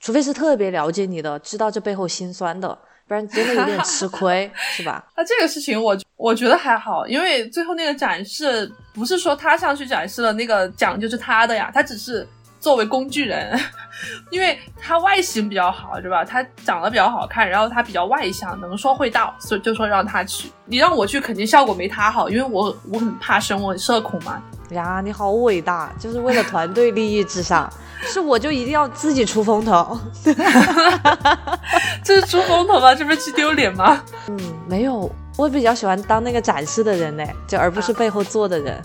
[0.00, 2.68] 除非是特别了解你的，知道这背后心酸的，
[3.08, 5.04] 不然真的有点吃亏， 是吧？
[5.16, 12.26] 那这个事情我我觉得还好，因为最后那个展示不是说他上去展示了那个奖就是他的呀，他只是
[12.58, 13.58] 作为工具人，
[14.30, 16.24] 因为他外形比较好，是吧？
[16.24, 20.50] 他长得比较好看，然后他比较外向，能说会道，所以就说让他去。
[20.64, 24.42] 你让我去，肯定效果没他好，因为我我很怕生，我很社恐嘛。
[24.70, 27.72] 呀，你好伟大，就是为了团队利益至上。
[28.02, 29.98] 是我就一定要自己出风头。
[32.04, 32.94] 这是出风头吗？
[32.94, 34.02] 这不是去丢脸吗？
[34.28, 34.38] 嗯，
[34.68, 38.80] 没有，我比较喜欢当那个展示的人呢，就而不是背后做的人。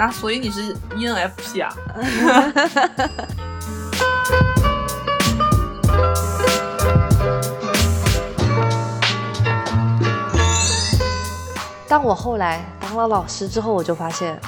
[0.00, 1.76] 那所以你是 ENFP 啊？
[11.86, 14.40] 但我后来当了老师之后，我就发现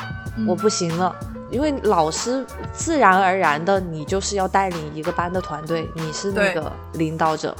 [0.47, 1.15] 我不行了，
[1.51, 7.55] 因为老师自然而然的，你就是要带领一个班的团队，你是那个领导者。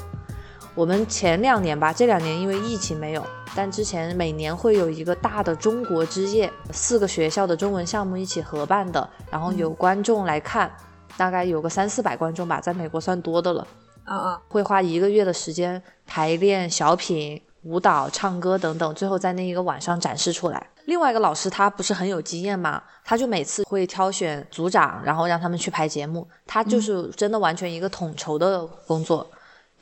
[0.75, 3.23] 我们前两年吧，这两年因为疫情没有，
[3.55, 10.75] 但之前每年会有一个大的中国之夜，四个学校的中文项目一起合办的，然后有观众来看，
[11.19, 13.67] 大概有个三四百观众吧，在美国算多的了。
[14.05, 20.67] 啊啊，会花一个月的时间排练小品、舞蹈、唱歌等等，最后在那一个晚上展示出来。
[20.87, 29.31] 另外一个老师他不是很有经验嘛，他就每次会挑选组长，然后让他们去排节目，他就是真的完全一个统筹的工作。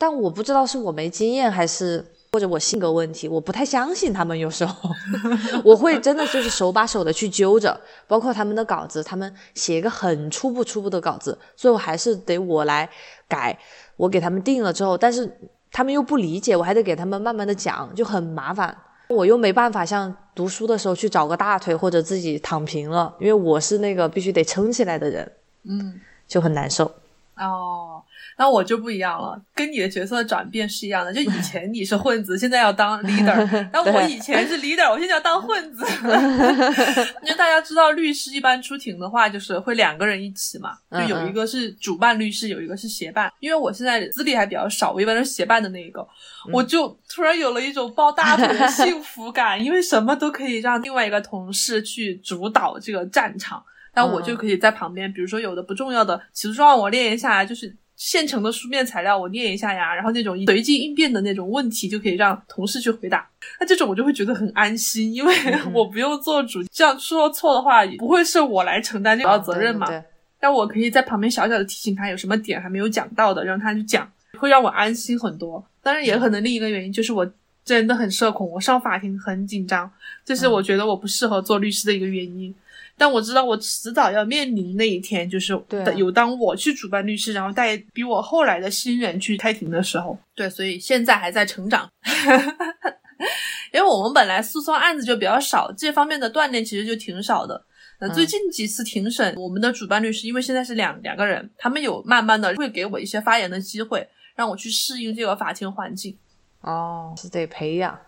[0.01, 4.37] 但我不知道是我没经验还是或者我性格问题，我不太相信他们。
[4.39, 4.89] 有时候
[5.63, 12.89] 我会真的就是手把手的去揪着，包括他们的稿子，他们写一个很初步初步的稿子，最后还是得我来
[13.27, 13.55] 改。
[13.95, 15.31] 我给他们定了之后，但是
[15.71, 18.75] 他们又不理解，我还得给他们慢慢的讲，就很麻烦。
[19.07, 25.31] 我又没办法像读书的时候去找个大腿或者自己躺平了，因为我是那个必须得撑起来的人。
[25.65, 26.91] 嗯，就很难受。
[27.37, 28.01] 哦，
[28.41, 31.13] 那我就不一样了，跟你的角色转变是一样的。
[31.13, 33.37] 就以 前你是混子，现在要当 leader，
[33.71, 35.85] 但我以前是 leader，我现在要当混子。
[37.21, 43.31] 因为大家知道，律师一般出庭的话，就是会两个人一起嘛，就有一个是主办律师，有一个是协办。
[43.39, 46.03] 因为我现在资历还比较少，我一般是协办的那一个，
[46.51, 53.63] 我就突然有了一种抱大腿的幸福感，因为什么都可以让另外一个同事去主导这个战场。
[53.93, 63.29] 那我就可以在旁边，比如说有的不重要的起诉状我练一下，就是现成的书面材料我念一下呀，然后那种随机应变的那种问题就可以让同事去回答。
[63.59, 65.35] 那这种我就会觉得很安心，因为
[65.71, 69.85] 我不用做主，这样说错的话不会是我来承担这个责任嘛。
[70.39, 75.63] 但我可以在旁边小小的提醒他有什么点还没有讲到的，让他去讲，会让我安心很多。
[75.83, 77.31] 当然也可能另一个原因就是我
[77.63, 79.87] 真的很社恐，我上法庭很紧张，
[80.25, 82.51] 这是我觉得我不适合做律师的一个原因。
[82.97, 85.59] 但我知道，我迟早要面临那一天，就是
[85.95, 90.17] 有当我去主办律师，然后带比我后来的新人去开庭的时候。
[90.35, 91.89] 对，所以现在还在成长，
[93.73, 97.65] 因为我们本来诉讼案子就比较少，这方面的锻炼其实就挺少的。
[97.99, 106.17] 那最近几次庭审，我们的主办律师因为现在是两两个人，他们有慢慢的会给我一些发言的机会，让我去适应这个法庭环境。
[106.61, 107.99] 哦，是得培养。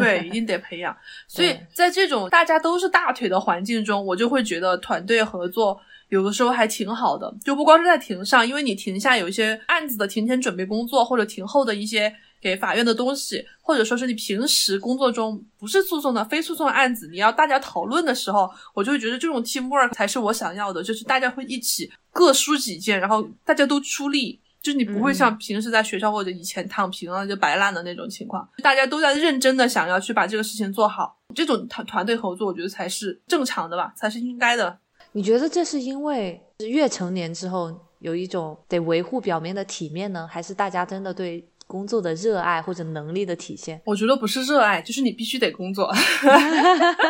[0.00, 0.96] 对， 一定得培养。
[1.28, 7.32] 所以在这种大家都是大腿的环境中，我就会觉得团队合作有的时候还挺好的。
[7.44, 24.40] 就不光是在庭上，因为你庭下有一些案子的庭前准备工作，或者庭后的一些给法院的东西，或者说是你平时工作中不是诉讼的非诉讼案子，你要大家讨论的时候，我就会觉得这种 team work 才是我想要的，就是大家会一起各抒己见，然后大家都出力。
[24.62, 34.78] 就是你不会像平时在学校或者以前躺平了就摆烂的那种情况，大家都在认真的想要去把这个事情做好，这种团团队合作，我觉得才是正常的吧，才是应该的。
[35.12, 41.46] 你觉得这是因为越成年之后有一种得维护表面的体面呢，还是大家真的对？
[41.70, 45.88] 工作的热爱或者能力的体现，我觉得不是热爱，就是你必须得工作，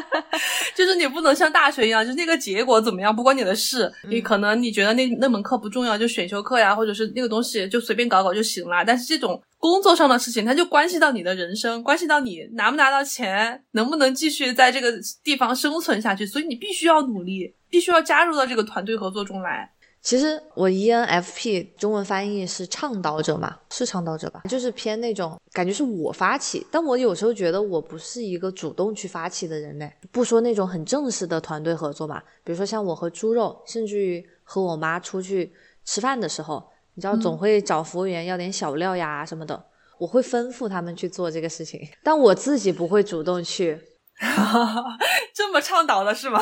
[0.77, 3.91] 就是你不能像大学一样，就是那个结果怎么样不关你的事。
[4.11, 8.85] 你可能你觉得那那门课不重要，就选修课呀，或者是那个东西就随便搞搞就行了。
[8.85, 14.93] 但是这种工作上的事情，它就关系到你的人生，关系到你拿不拿到钱，能不能继续在这个
[15.25, 16.27] 地方生存下去。
[16.27, 19.73] 所以你必须要努力，必须要加入到这个团队合作中来。
[20.03, 29.93] 其实我 ENFP 中文翻译是倡导者嘛，是倡导者吧，就是偏那种感觉是我发起，但我有时候觉得我不是一个主动去发起的人嘞。
[30.11, 35.53] 不说那种很正式的团队合作嘛，比如说像我和猪肉，甚至于和我妈出去
[35.85, 39.63] 吃饭的时候，你知道总会找服务员要点小料呀什么的，
[39.99, 43.79] 我会吩咐他们去做这个事情，但我自己不会主动去。
[45.35, 46.41] 这么倡导的是吗？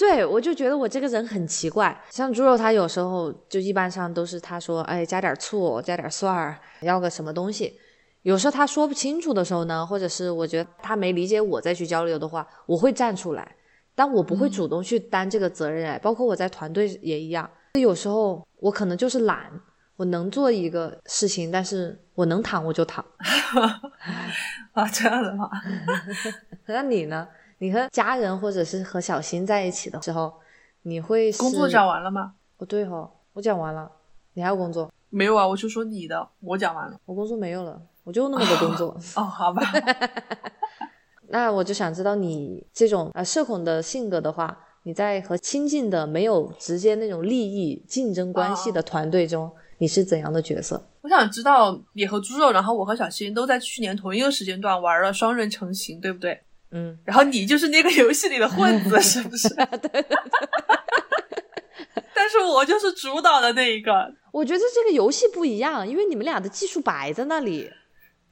[0.00, 7.78] 对，我就觉得我这个人很奇怪，像猪肉，他有时候就一般上都是他说，哎，加点醋，加点蒜儿，要个什么东西。
[8.22, 13.56] 有时候他说不清楚的时候呢，或者是我觉得他没理解我再去交流的话，我会站出来，
[13.94, 15.90] 但我不会主动去担这个责任。
[15.90, 19.52] 哎，包括我在团队也一样，有时候我可能就是懒，
[19.96, 23.04] 我能做一个事情，但是我能躺我就躺。
[24.72, 25.50] 啊，这样的吗？
[26.64, 27.28] 那你呢？
[27.62, 30.32] 你和家人或者是和小新在一起的时候，
[30.80, 32.32] 你会工作讲完了吗？
[32.56, 33.90] 哦，对哦，我讲完了。
[34.32, 34.90] 你还有工作？
[35.10, 36.98] 没有啊，我就说你的，我讲完了。
[37.04, 38.98] 我工作没有了，我就那么多工作。
[39.14, 39.60] 哦，好吧。
[41.28, 50.82] 那我就想知道你这种啊社恐的性格的话，你在和亲近的没有直接那种利益竞争关系的团队中，你是怎样的角色？
[51.02, 56.40] 我想知道你和猪肉，然后我和小新都在去年同一个时间段玩了双人成行，对不对？
[56.72, 59.48] 嗯，然后你就是那个游戏里的混子， 是不是？
[59.54, 60.04] 对对对。
[62.14, 63.92] 但是我就是主导的那一个。
[64.32, 67.68] 我觉得这个游戏不一样，因为你们俩的技术摆在那里，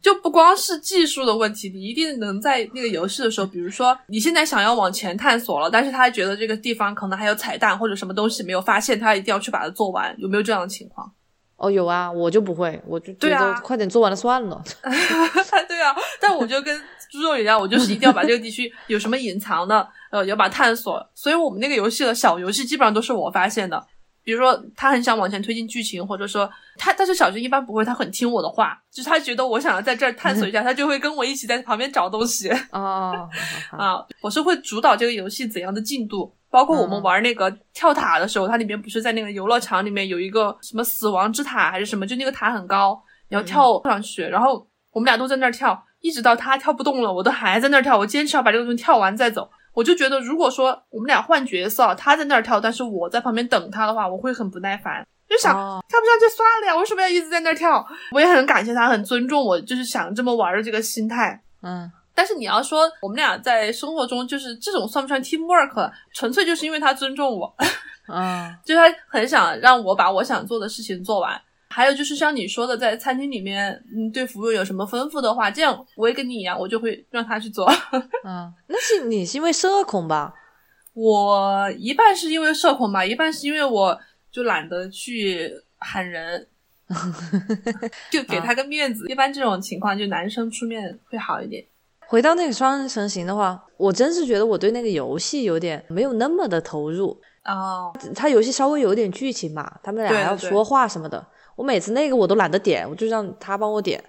[0.01, 11.11] 就不光是技术的问题，你一定能在那个游戏的时候，比如说你现在想要往前探索了，但是他觉得这个地方可能还有彩蛋或者什么东西没有发现，他一定要去把它做完，有没有这样的情况？
[11.57, 14.63] 哦，有啊，我就不会，我就觉得快点做完了算了。
[15.67, 16.81] 对啊，但我就跟。
[17.11, 21.05] 猪肉一样，我就是一定要把这个地区有什么隐藏的， 呃，要把探索。
[21.15, 23.87] 所以我们那个游戏的小游戏基本上都是我发现的。
[24.25, 32.51] 比如说他很想往前推进剧情，或者说他，但是小军一般不会，他很听我的话，就是他觉得我想要在这儿探索一下，他就会跟我一起在旁边找东西。
[32.71, 33.27] 哦，
[33.73, 45.83] 啊，我是会主导这个游戏怎样的进度，包括我们玩那个跳塔的时候，它里面不是在那个游乐场里面有一个什么死亡之塔还是什么，就那个塔很高，你要跳上去，然后我们俩都在那儿跳。
[46.01, 49.51] 一直到他跳不动了，我都还在那儿跳，我坚持要把这个东西跳完再走。
[49.75, 55.07] 我就觉得，如果说我们俩换角色，他在那儿跳，但是我在旁边等他的话，我会很不耐烦。
[55.29, 57.87] 就想、哦跳不上去算了呀，为什么要一直在那儿跳？
[58.13, 61.41] 我也很感谢他，很尊重我，就是想这么玩的这个心态。
[61.63, 65.89] 嗯但是你要说我们俩在生活中就是这种算不算 teamwork？
[66.13, 67.55] 纯粹就是因为他尊重我，
[68.13, 71.41] 嗯就是他很想让我把我想做的事情做完。
[71.79, 77.71] 还有就是像你说的，在餐厅里面，嗯，对服务员有什么吩咐的话，这样我也跟你一样，我就会让他去做。
[78.27, 80.35] 嗯，那是你是因为社恐吧？
[80.93, 83.97] 我一半是因为社恐吧，一半是因为我
[84.33, 86.49] 就懒得去喊人，
[88.11, 89.07] 就给他个面子。
[89.07, 91.65] 一般这种情况，就男生出面会好一点。
[92.09, 97.17] 回到那个双人成行的话，我真是觉得我对那个游戏有点没有那么的投入。
[97.45, 101.25] 哦，他游戏稍微有点剧情嘛，他们俩还要说话什么的。
[101.59, 104.03] 我每次那个我都懒得点，我就让他帮我点。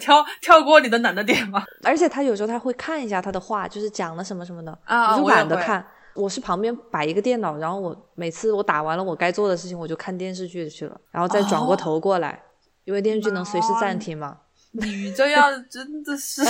[0.00, 1.64] 跳跳过你的懒得点吗？
[1.82, 5.28] 而且他有时候他会看一下他的话，就是讲了什么什么的，啊，我就。
[5.28, 5.84] 懒得看。
[6.14, 12.40] 我是旁边摆一个电脑，然后我每次我打完了我该做的事情，我就看电视剧去了，然后再转过哦头过来，
[12.84, 14.38] 因为电视剧能随时暂停嘛，
[14.72, 16.42] 你这样真的是，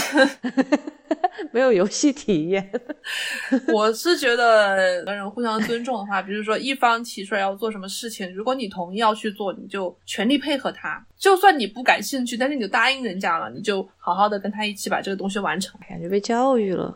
[1.53, 2.71] 没有游戏体验。
[3.73, 11.05] 我是觉得两个人互相尊重的话，比如说一方提出来要做什么事情，如果你同意要去做，你就全力配合他。
[11.19, 15.79] 就算你不感兴趣，但是你就答应人家了，你就好好的跟他一起把这个东西完成。
[15.89, 16.93] 感觉被教育了，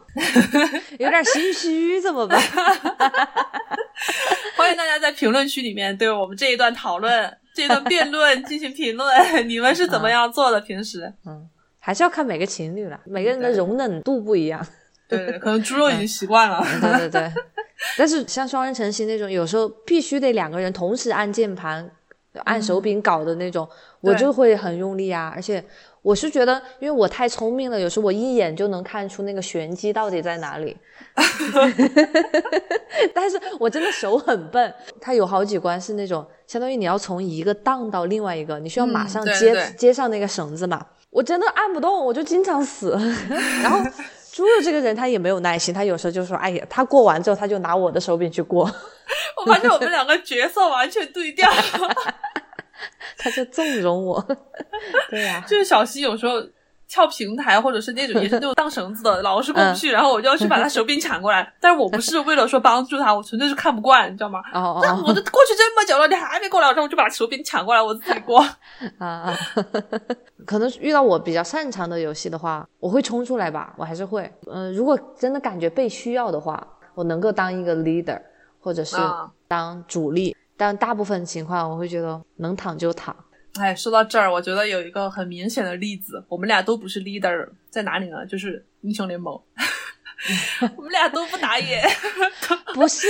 [0.98, 2.40] 有点心虚，怎么办？
[4.56, 10.60] 欢迎大家在评论区里面对我们这一段讨论、这一段辩论进行评论，你们是怎么样做的？
[10.60, 11.12] 平时？
[11.24, 11.48] 嗯，
[11.78, 14.66] 还是要看每个情侣了，每个人的容忍度不一样。
[15.08, 16.64] 对对，可能猪肉已经习惯了。
[16.80, 17.32] 对对对，
[17.96, 21.88] 但是像双人成行那种，有时候必须得两个人同时按键盘、
[22.44, 23.68] 按手柄搞的那种，
[24.00, 25.32] 我就会很用力啊。
[25.34, 25.64] 而且
[26.02, 30.76] 我是觉得，因为我太聪明了，有时候我一眼就能看出那个玄机到底在哪里。
[33.14, 40.84] 但是我真的手很笨，它有好几关是那种，相当于你要从一个荡到另外一个，你需要马嗯上接、接上那个绳子嘛。
[41.10, 42.90] 我真的按不动，我就经常死。
[43.62, 43.78] 然后
[44.36, 48.70] 猪肉这个人他也没有耐心，他有时候就说：“哎呀，他过完之后他就拿我的手柄去过，
[49.38, 51.50] 我发现我们两个角色完全对调。
[53.16, 54.22] 他就纵容我。
[55.08, 56.34] ”对呀、就是小西有时候
[56.88, 61.52] 跳平台，或者是那种也是那种荡绳子的，老是过不去，然后我就要去把他手柄抢过来。
[61.60, 64.40] 但是我不是为了说帮助他，我纯粹是看不惯，你知道吗？
[64.52, 68.40] 哦这哦我都过去这么久了，你还没过来，然后我就把手柄抢过来，我自己过。
[68.98, 69.38] 啊啊！
[70.46, 74.32] 可能遇到我比较擅长的游戏的话，我会冲出来吧，我还是会。
[74.46, 76.64] 嗯、如果真的感觉被需要的话，
[76.94, 78.20] 我能够当一个 leader，
[78.60, 80.36] 或者是啊当主力。
[80.56, 83.14] 但大部分情况，我会觉得能躺就躺。
[83.60, 88.24] 哎，说到这儿，我觉得有一个很明显的例子，我们俩都不是 leader，在哪里呢？
[88.26, 89.34] 就是英雄联盟，
[90.76, 91.82] 我们俩都不打野，
[92.74, 93.06] 不是，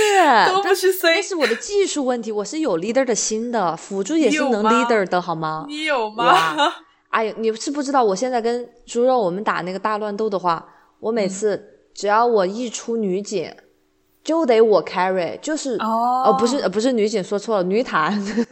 [0.47, 1.21] 都不去 C 那。
[1.21, 5.65] 是我的技术问题，我是有 leader 的心的，辅助也是能 leader 的好吗？
[5.67, 6.25] 你有吗？
[6.25, 6.73] 哇
[7.09, 10.67] 哎呀，你是不知道，我现在跟猪肉我们打那个大乱斗的话，
[10.99, 13.51] 我每次只要我一出女警，
[14.27, 18.11] 就得我 carry，就是哦不是呃不是女警，说错了，女坦。
[18.19, 18.43] 你看，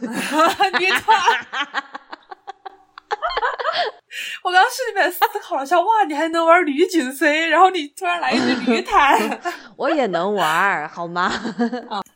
[4.42, 9.20] 我刚心里面思考了一下，哇，你还能玩女警 C，然后你突然来一句女坦，
[9.76, 11.30] 我也能玩儿，好吗？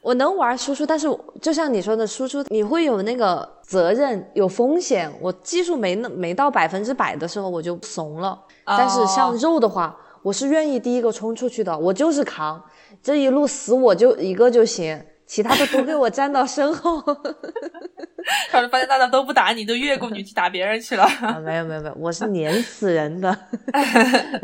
[0.00, 1.06] 我能玩输出，但是
[1.42, 5.12] 就像你说的，输出你会有那个责任，有风险。
[5.20, 8.40] 我技术没那没到百分之百的时候，我就怂了。
[8.64, 12.62] 但是像肉的话，我是愿意第一个冲出去的，我就是扛，
[13.02, 17.02] 这一路死我就一个就行，其他的都给我站到身后。
[18.52, 21.02] 然后发现大家都不打你，都越过你去打别人去了。
[21.04, 23.36] 啊，没有没有没有，我是碾死人的。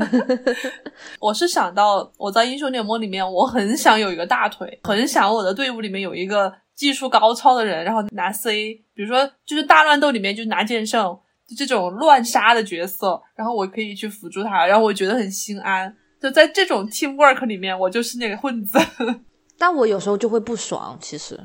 [1.20, 15.94] 我是想到我在英雄联盟里面，我很想有一个大腿，很想我的队伍里面有一个技术高超的人，然后拿 C，比如说就是大乱斗里面就拿剑圣，就这种乱杀的角色，然后我可以去辅助他，然后我觉得很心安。
[16.26, 18.76] 就在这种 teamwork 里面，我就是那个混子。
[19.56, 21.38] 但我有时候就会不爽，其实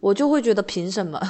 [0.00, 1.20] 我就会觉得凭什么？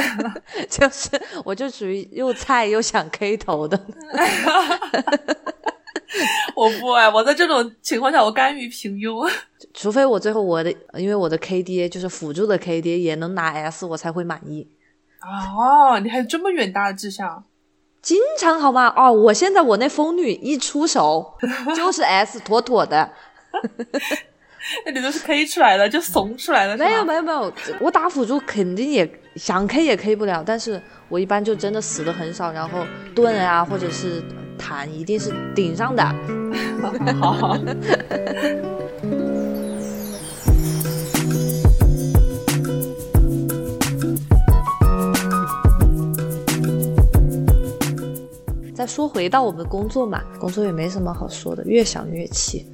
[0.68, 1.08] 就是
[1.42, 3.80] 我就属于又菜又想 K 头的。
[6.54, 9.26] 我不哎，我在这种情况下，我甘于平庸。
[9.72, 14.68] 除非我最后我的，因为我的 KDA 就是辅助的 KDA 也能拿 S，我才会满意。
[15.22, 17.42] 哦，你还有这么远大的志向？
[18.08, 18.90] 经常好吗？
[18.96, 21.34] 哦，我现在我那风女一出手
[21.76, 23.10] 就是 S 妥妥的，
[24.86, 26.74] 那你都是 K 出来的，就怂出来的？
[26.78, 29.06] 没有没有没有，我打辅助肯定也
[29.36, 30.80] 想 K 也 K 不了，但是
[31.10, 34.22] 我一般就真的死的很少，然后盾啊或者是
[34.56, 36.02] 弹一定是顶上的。
[37.20, 37.58] 好。
[48.78, 52.64] 再说回到我们工作嘛，工作也没什么好说的，越想越气。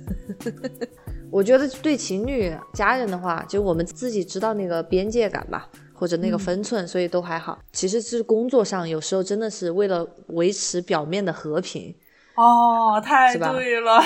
[1.33, 7.59] 我觉得对情侣、家人的话，就我们自己知道那个边界感吧，或者那个分寸，所以都还好。
[7.73, 11.95] 其实是工作上，有时候真的是为了维持表面的和平。
[12.35, 13.99] 哦，太对了。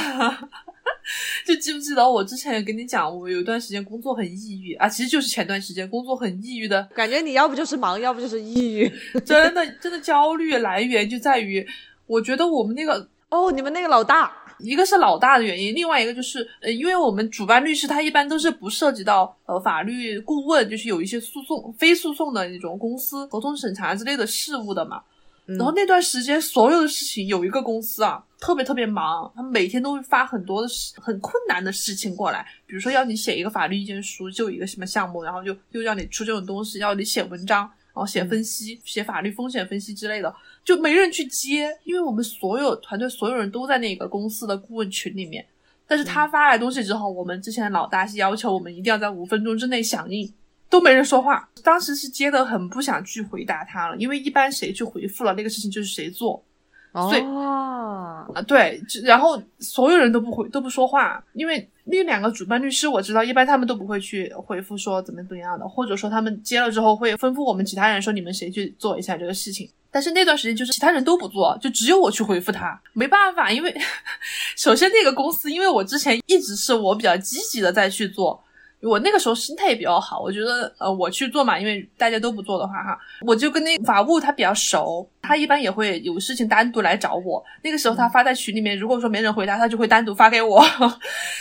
[1.46, 8.92] 就记不记得我之前也跟你讲，我有一段时间工作很抑郁啊，其实就是前段时间工作很抑郁的，感觉你要不就是忙，要不就是抑郁。
[9.24, 11.66] 真的真的焦虑来源就在于，
[12.08, 25.02] 我觉得我们那个哦，你们那个老大，一个是老大的原因，另外一个就是呃，因为我们主办律师他一般都是不涉及到呃法律顾问，就是有一些诉讼、非诉讼的那种公司合同审查之类的事务的嘛。
[25.46, 40.30] 然后那段时间所有的事情，有一个公司啊，特别特别忙，他每天都会发很多的事很困难的事情过来，比如说要你写一个法律意见书，就一个什么项目，然后就就让你出这种东西，要你写文章，然后写分析、写法律风险分析之类的，
[40.68, 45.42] 就没人去接，因为我们所有团队所有人都在那个公司的顾问群里面。
[45.86, 50.30] 但是他发来东西之后，我们之前的老大是要求我们一定要在五分钟之内响应，
[50.68, 51.48] 都没人说话。
[51.64, 56.44] 当时是接的很不想去回答他了，因为一般谁去回复了那个事情就是谁做
[56.92, 58.42] 所以哦，啊。
[58.42, 69.70] 对，就然后所有人都不回都不说话，因为那两个主办律师我知道，一般他们都不会去回复说怎么怎么样的，或者说他们接了之后会吩咐我们其他人说你们谁去做一下这个事情。
[69.90, 73.74] 但是那段时间就是其他人都不做，就只有我去回复他，没办法，因为
[74.56, 78.42] 首先那个公司，因为我之前一直是我比较积极的在去做，
[78.82, 87.42] 我那个时候心态也比较好，我觉得呃我去做嘛，因为大家都不做的话哈，我就跟那法务他比较熟，他一般也会有事情单独来找我。
[87.62, 90.62] 那个时候他发在群里面，如果说没人回答，他就会单独发给我。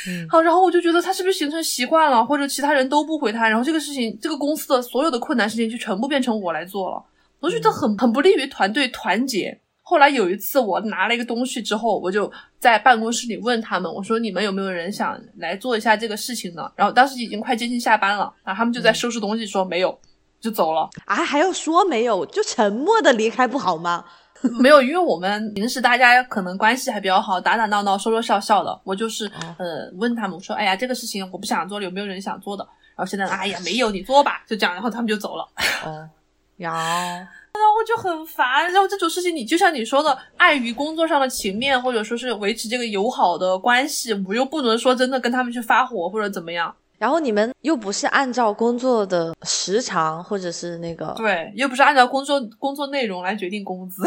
[0.08, 7.04] 嗯好，然后我就觉得他是不是形成习惯了，或者其他人都不回他，然后这个事情这个公司的所有的困难事情就全部变成我来做了，
[7.40, 9.60] 我觉得很很不利于团队团结。
[9.82, 12.30] 后来有一次，我拿了一个东西之后，我就
[12.60, 16.70] 在办公室里问他们，我说你们有没有人想来做一下这个事情呢？
[16.76, 19.98] 然后当时已经快接近下班了，然后他们就在收拾东西，说没有，
[20.42, 20.90] 就走了。
[21.06, 24.04] 啊，还要说没有，就沉默的离开不好吗？
[24.60, 28.82] 没有，因为我们平时大家可能关系还比较好，打打闹闹，说说笑笑的。
[28.84, 29.26] 我就是、
[29.58, 32.64] 呃问他们，我说哎呀这个事情我不想做了，有没有人想做的？
[32.96, 35.48] 然后现在哎呀没有，你做吧，就这样，然后他们就走了。
[35.86, 36.10] 哦，
[36.58, 54.04] 有，然后我就很烦，然后这种事情你就像你说的，碍于工作上的情面，或者说是维持这个友好的关系，我又不能说真的跟他们去发火或者怎么样，然后你们又不是按照工作的时长或者是那个，对，又不是按照工作工作内容来决定工资，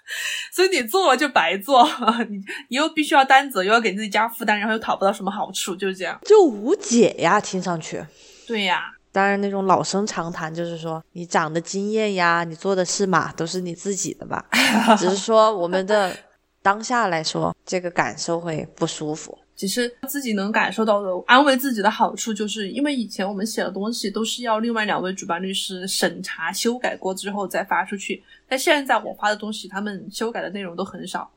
[0.52, 1.86] 所以你做了就白做，
[2.28, 2.38] 你
[2.68, 6.18] 你又必须要担责，又要给自己加负担，然后又讨不到什么好处，就是这样。
[6.24, 8.02] 就无解呀，听上去。
[8.46, 14.46] 对呀，当然，那种老生常谈就是说，你长的经验呀，你做的事嘛，都是你自己的吧。
[14.96, 16.16] 只是说我们的
[16.62, 19.36] 当下来说，这个感受会不舒服。
[19.56, 31.30] 其实自己能感受到的安慰自己的好处，就是因为以前我们写的东西都是要另外两位主办律师审查、修改过之后再发出去，但现在我发的东西，他们修改的内容都很少。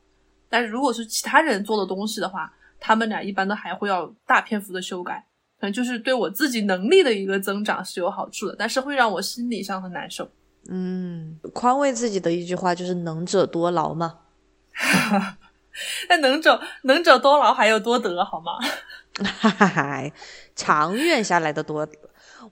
[0.48, 2.50] 但是如果是其他人做的东西的话，
[2.80, 5.22] 他们俩一般都还会要大篇幅的修改，
[5.64, 10.28] 可能就是对我自己能力的一个增长是有好处的，但是会让我心理上很难受。
[10.68, 14.18] 嗯，宽慰自己的一句话就是“能者多劳”嘛。
[16.10, 18.58] 那能者能者多劳还有多得，好吗？
[19.24, 20.12] 哈哈哈，
[20.54, 21.88] 长远下来的多。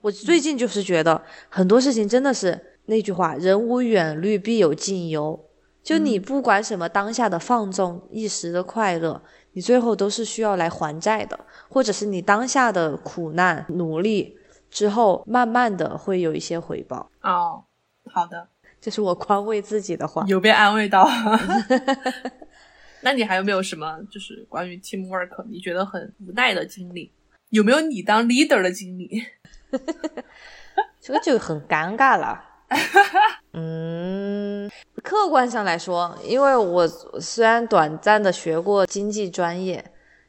[0.01, 5.39] 我最近就是觉得很多事情真的是那句话“人无远虑，必有近忧”。
[5.83, 9.21] 就你不管什么当下的放纵、一时的快乐，
[9.53, 11.39] 你最后都是需要来还债的，
[11.69, 14.37] 或者是你当下的苦难、努力
[14.69, 17.09] 之后，慢慢的会有一些回报。
[17.21, 17.63] 哦，
[18.11, 18.47] 好的，
[18.81, 20.25] 这是我宽慰自己的话。
[20.27, 21.07] 有被安慰到。
[23.01, 27.11] 那你还有没有什么就是关于 teamwork 你觉得很无奈的经历？
[27.49, 29.23] 有没有你当 leader 的经历？
[31.01, 32.43] 这个就很尴尬了。
[33.53, 34.71] 嗯，
[35.03, 39.83] 客观上来说，因为我虽然短暂的学过经济专业，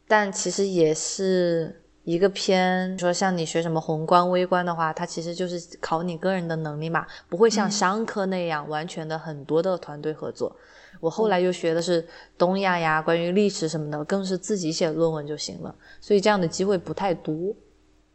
[0.09, 10.55] 但其实也是一个偏说像你学什么宏观、微观的话，它其实就是考你个人的能力嘛，不会像商科那样完全的很多的团队合作。
[11.01, 12.07] 我后来又学的是
[12.37, 17.35] 东亚呀，关于历史什么的，更是自己写论文就行了，所以这样的机会不太多。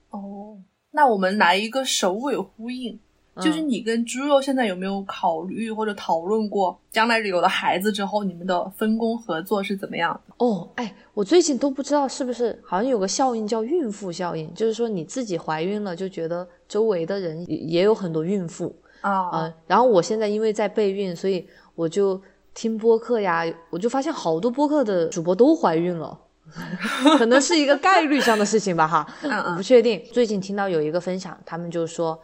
[0.09, 0.57] 哦，
[0.91, 2.99] 那我们来一个首尾呼应，
[3.41, 10.33] 就是你跟猪肉现在有没有考虑或者讨论过，将来有了孩子之后，你们的分工合作是怎么样的？
[10.45, 22.21] 哦，哎，我最近都不知道是不是，好像有个效应叫孕妇效应，就是说你自己怀孕了，就觉得周围的人也也有很多孕妇，啊、嗯、然后我现在因为在备孕，所以我就
[22.53, 26.19] 听播客呀，我就发现好多播客的主播都怀孕了，
[27.17, 30.01] 可能是一个概率上的事情吧，哈，我不确定。
[30.11, 32.19] 最近听到有一个分享，他们就说，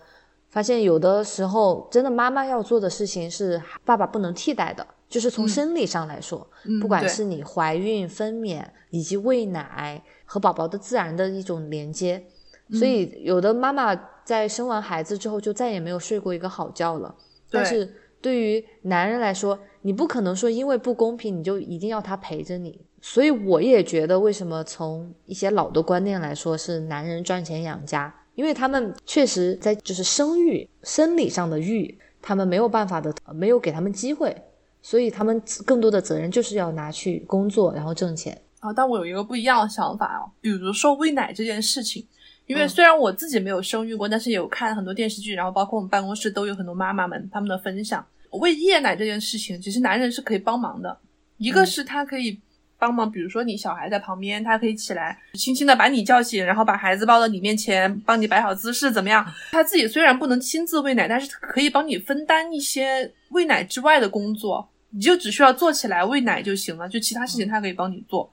[0.56, 6.48] 发现有的时候真的妈妈要做的事情是爸爸不能替代的，就是从生理上来说，
[6.80, 12.24] 不管是你怀孕、分娩以及喂奶和宝宝的自然的一种连接，
[12.72, 13.94] 所以有的妈妈
[14.24, 17.14] 在生完孩子之后就再也没有睡过一个好觉了，
[17.52, 17.94] 但是。
[18.22, 22.82] 对于男人来说，你不可能说因为不公平你就一定要他陪着你。
[23.00, 34.36] 所以我也觉得，为什么从一些老的观念来说是男人赚钱养家，因为他们确实在就是生育生理上的育，他们没有办法的，没有给他们机会，
[34.82, 38.72] 所以他们更多的责任就是要拿去工作，然后挣钱啊。
[38.72, 42.06] 但我有一个不一样的想法哦，比如说喂奶这件事情，
[42.46, 48.06] 因为虽然我自己没有生育过，但是有看很多电视剧，然后包括我们办公室都有很多妈妈们他们的分享。
[48.32, 50.98] 喂夜奶这件事情，其实男人是可以帮忙的。
[51.38, 52.38] 一个是他可以
[52.78, 59.26] 帮忙，比如说你小孩在旁边，他可以起来轻轻的把你叫醒，然后把孩子抱到你面前，帮你摆好姿势，怎么样？
[59.52, 68.32] 他自己虽然不能亲自喂奶，但是可以帮你分担一些喂奶之外的工作，你就只需要坐起来喂奶就行了，就其他事情他可以帮你做。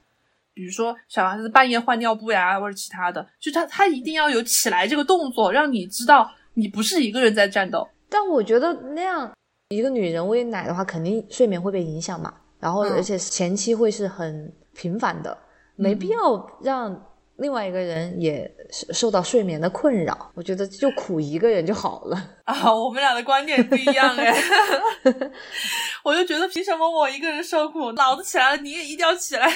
[0.54, 7.88] 比如说小孩子半夜换尿布呀，或者其他的，就他他一定要有起来这个动作，让你知道你不是一个人在战斗。
[8.10, 9.32] 但我觉得那样。
[9.70, 12.34] 一个女人喂奶的话，肯定睡眠会被影响嘛。
[12.62, 15.36] 然后，而且前期会是很频繁的，
[15.74, 17.08] 没必要让
[17.38, 20.30] 另外一个人也受到睡眠的困扰。
[20.34, 22.72] 我觉得就苦一个人就好了 啊。
[22.72, 24.32] 我们俩的观点不一样哎，
[26.04, 29.50] 我就觉得凭什么我一个人受苦，老子起来了你也一定要起来。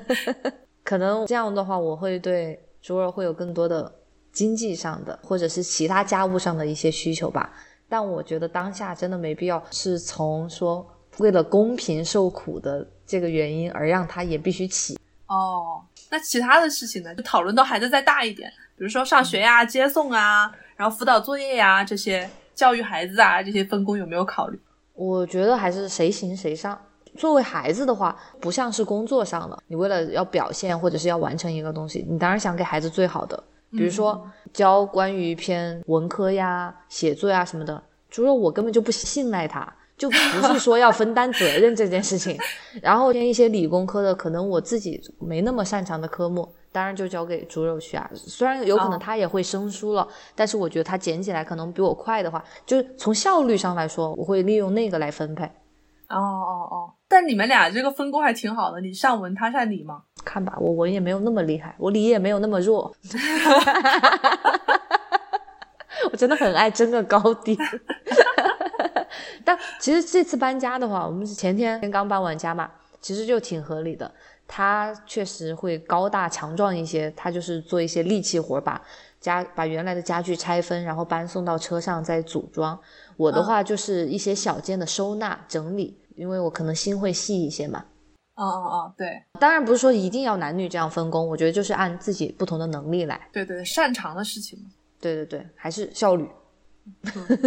[0.84, 3.90] 可能这样的话，我会对卓儿会有更多的
[4.30, 7.50] 经济上的或者是其他家务上的一些需求吧。
[7.88, 10.86] 但我觉得当下真的没必要是从说
[11.18, 15.80] 为了公平受苦的这个原因而让他也必须起哦。
[16.10, 17.14] 那其他的事情呢？
[17.14, 24.60] 就讨论到孩子再大一点，比如说上学呀、接送啊，然后辅导作业呀这些教育孩子啊这些分工有没有考虑？
[24.94, 26.78] 我觉得还是谁行谁上。
[27.16, 33.42] 作为孩子的话，不像是工作上的，你为了要表现或者是要完成一个东西，你当然想给孩子最好的。
[33.72, 39.66] 比如说教关于偏文科呀、写作呀什么的，除了我根本就不信赖他，
[39.96, 40.16] 就不
[40.52, 42.38] 是说要分担责任这件事情。
[42.82, 48.10] 然后偏一些理工科的，可能我自己没那么擅长的科目，当然就交给猪肉去啊。
[48.14, 55.44] 虽然有可能他也会生疏了，但是我觉得他捡起来可能比我快的话，就是从效率上来说，我会利用那个来分配。
[56.08, 56.92] 哦哦哦。
[57.08, 60.02] 但你们俩这个分工还挺好的，你上文，他上理吗？
[60.24, 62.92] 看吧，我文也没有那么厉害，我理也没有那么弱。
[66.12, 67.56] 我真的很爱争个高低。
[69.44, 74.10] 但其实这次搬家的话，我们是前天刚搬完家嘛，其实就挺合理的。
[74.46, 78.80] 他确实会高大强壮一些，他就是做一些力气活，把
[79.20, 82.78] 家把原来的家具拆分，然后搬送到车上再组装。
[83.16, 85.98] 我的话就是一些小件的收纳整理。
[86.16, 87.84] 因为我可能心会细一些嘛，
[88.36, 96.26] 哦哦哦，对，当然不是说一定要男女这样分工，我觉得就是按自己不同的能力来，对对，擅长的事情嘛，对对对，还是效率，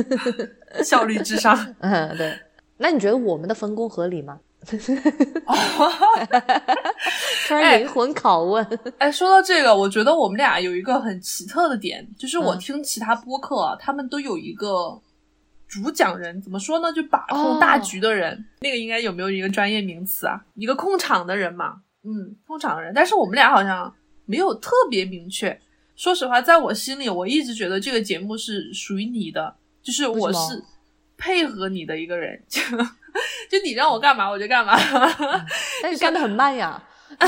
[0.84, 2.38] 效率至上， 嗯对，
[2.78, 4.40] 那你觉得我们的分工合理吗？
[7.48, 15.02] 突然灵魂拷问，哎，说到这个，我觉得我们俩有一个很奇特的点，就是我听其他播客，他们都有一个。
[15.68, 16.92] 主讲人怎么说呢？
[16.92, 20.44] 就把控大局的人，那个应该有没有一个专业名词啊？
[20.56, 22.92] 一个控场的人嘛，嗯，控场的人。
[22.92, 23.94] 但是我们俩好像
[24.26, 25.56] 没有特别明确。
[26.00, 30.64] 说实话，在我心里，我一直觉得这个节目是属于你的，就是我是
[31.18, 34.80] 配合你的一个人，就就你让我干嘛我就干嘛。
[35.84, 36.82] 但是干的很慢呀，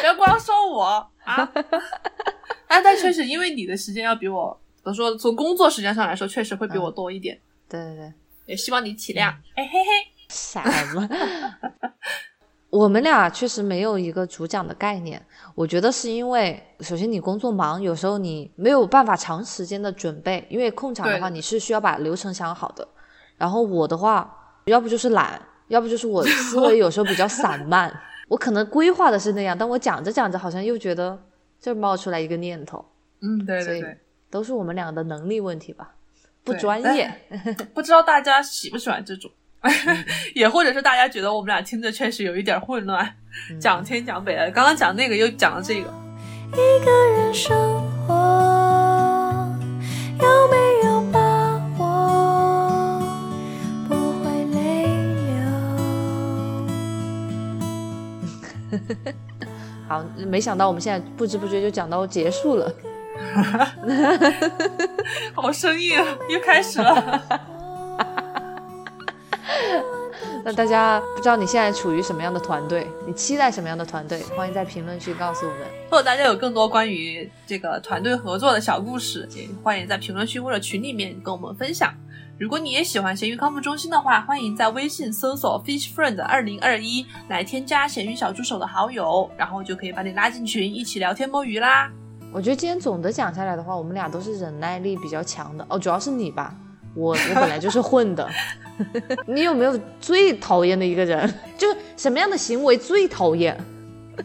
[0.00, 0.84] 不要光说我
[1.22, 1.34] 啊！
[1.34, 1.52] 啊，
[2.82, 4.58] 但确实因为你的时间要比我。
[4.82, 5.14] 怎么说？
[5.16, 7.38] 从工作时间上来说，确实会比我多一点。
[7.68, 8.12] 对对对，
[8.46, 9.28] 也希望你体谅。
[9.54, 10.58] 哎嘿嘿，什
[10.94, 11.06] 么？
[12.72, 15.22] 我们俩确实没有一个主讲的概念。
[15.54, 20.46] 我觉得是因为，首先你工作忙，有时候你没有办法长时间的准备。
[20.48, 22.88] 因为控场的话，你是需要把流程想好的。
[23.36, 27.94] 然后我的话，要不就是懒，要不就是我 思维有时候比较散漫。
[28.26, 31.22] 我可能规划的是那样，但我讲着讲着，好像又觉得
[31.60, 32.82] 这冒出来一个念头。
[33.20, 33.98] 嗯，对对对。
[34.30, 35.94] 都是我们俩的能力问题吧，
[36.42, 37.12] 不专业。
[37.74, 39.30] 不知道大家喜不喜欢这种，
[40.34, 43.14] 也或者是大家觉得我们俩听着确实有一点混乱，
[43.60, 45.88] 讲天讲北的，刚刚讲那个又讲了这个。
[46.52, 47.56] 一个人生
[48.06, 48.12] 活
[50.20, 51.18] 有没有把
[51.78, 53.00] 握？
[53.88, 54.60] 不会泪
[55.26, 55.32] 流。
[59.88, 62.74] 好，没想到我们现在不知不觉就讲到结束了，
[65.34, 67.51] 好生硬、啊，又开始了。
[70.52, 72.86] 那大家不知道你现在处于什么样的团队？
[73.06, 74.22] 你期待什么样的团队？
[74.36, 75.60] 欢迎在评论区告诉我们。
[75.90, 81.94] 或者大家有更多关于这个团队合作的小故事，也欢迎在评论区或者群里面跟我们分享。
[82.38, 91.90] 如果你也喜欢咸鱼康复中心的话，欢迎在微信搜索 Fish Friend 二零二一来添加咸鱼小助手的好友，然后就可以把你拉进群，一起聊天摸鱼啦。
[92.30, 96.54] 我觉得今天总的讲下来的话，我们俩都是忍耐力比较强的哦，主要是你吧，
[96.94, 98.28] 我我本来就是混的。
[99.26, 101.32] 你有没有最讨厌的一个人？
[101.58, 103.56] 就是什么样的行为最讨厌？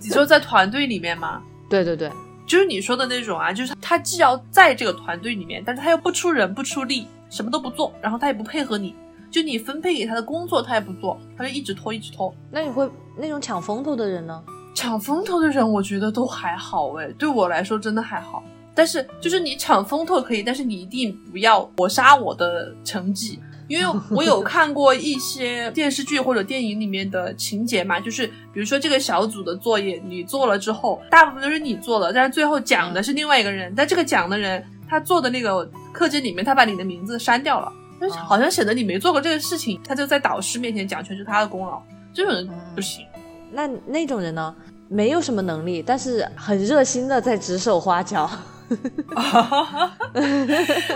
[0.01, 1.41] 你说在团队里面吗？
[1.69, 2.11] 对对对，
[2.45, 8.95] 就是你说的那种啊，就是他既要在这个团队里面，但是他又不出人不出力，什么都不做，然后他也不配合你，
[9.31, 12.33] 就你分配给他的工作他也不做，他就一直拖一直拖。
[12.51, 14.43] 那你会那种抢风头的人呢？
[14.75, 18.43] 抢风头的人，我觉得都还好哎，对我来说真的还好。
[18.75, 23.39] 但是就是你抢风头可以，但是你一定不要抹杀我的成绩。
[23.67, 41.81] 因为我有看过一些电视剧或者电影里面的情节嘛，就是比如说这个小组的作业你做了之后，大部分都是你做的，但是最后讲的是另外一个人，但这个讲的人他做的那个课件里面，他把你的名字删掉了，就是好像显得你没做过这个事情，他就在导师面前讲全是他的功劳，
[42.13, 43.05] 这种人不行。
[43.51, 44.55] 那那种人呢，
[44.87, 48.29] 没有什么能力，但是很热心的在指手画脚。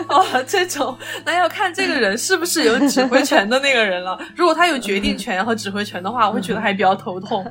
[0.09, 4.19] 哦，这种那要看这个人是不是有指挥权的那个人了。
[4.35, 7.45] 如果他有决定权和指挥权的话，我会觉得还比较头痛。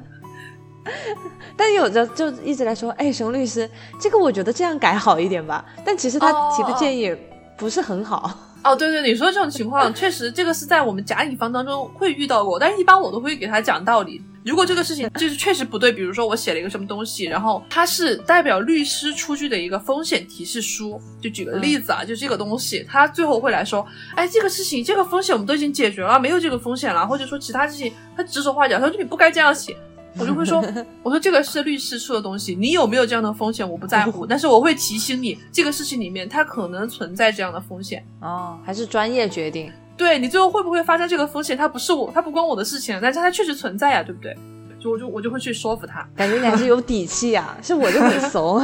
[1.57, 3.69] 但有的就一直来说，哎，熊律师，
[4.01, 5.65] 这个我觉得这样改好一点吧。
[5.85, 7.15] 但其实他提的建议
[7.57, 8.31] 不是很好。
[8.63, 14.23] 哦，对对，你说这种情况确实，这个是在我们甲乙方当中会遇到过，但是一般我都会给他讲道理。
[14.43, 23.87] 如果这个事情就是确实不对，比如说我写了一个什么东西，然后它是代表律师出具的一个风险提示书，就举个例子啊，就这个东西，他最后会来说，
[24.17, 29.77] 哎，这个事情这个风险我们都已经解决了，没有这个风险了，或者说其他事情他指手画脚，他说你不该这样写，
[30.17, 30.65] 我就会说，
[31.03, 38.03] 我说这个是律师出的东西，你有没有这样的风险我不在乎， 但是我会提醒你，这个事情里面它可能存在这样的风险。
[38.21, 39.71] 哦，还是专业决定。
[40.01, 41.55] 对你最后会不会发生这个风险？
[41.55, 44.35] 它不是我，它不关我的事情，但是它确实存在呀，对不对？
[44.81, 48.59] 就我就我就会去说服他，感觉你还是有底气啊，是我就很怂，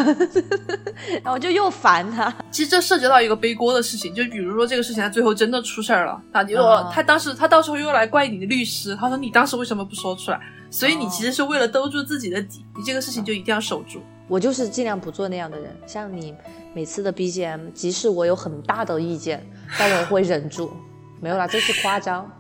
[1.22, 2.34] 然后我就又烦他。
[2.51, 10.41] 其实这涉及到一个背锅的事情，就比如说这个事情他最后真的出事儿了啊，你说他当时他到时候又来怪你的律师，他说你当时为什么不说出来？
[10.70, 14.01] 所以你其实是为了兜住自己的底，你这个事情就一定要守住。
[14.26, 16.34] 我就是尽量不做那样的人，像你
[16.74, 19.47] 每次的 BGM，即使我有很大的意见，
[19.78, 20.72] 但我会忍住。
[21.20, 22.30] 没有啦，这是夸张。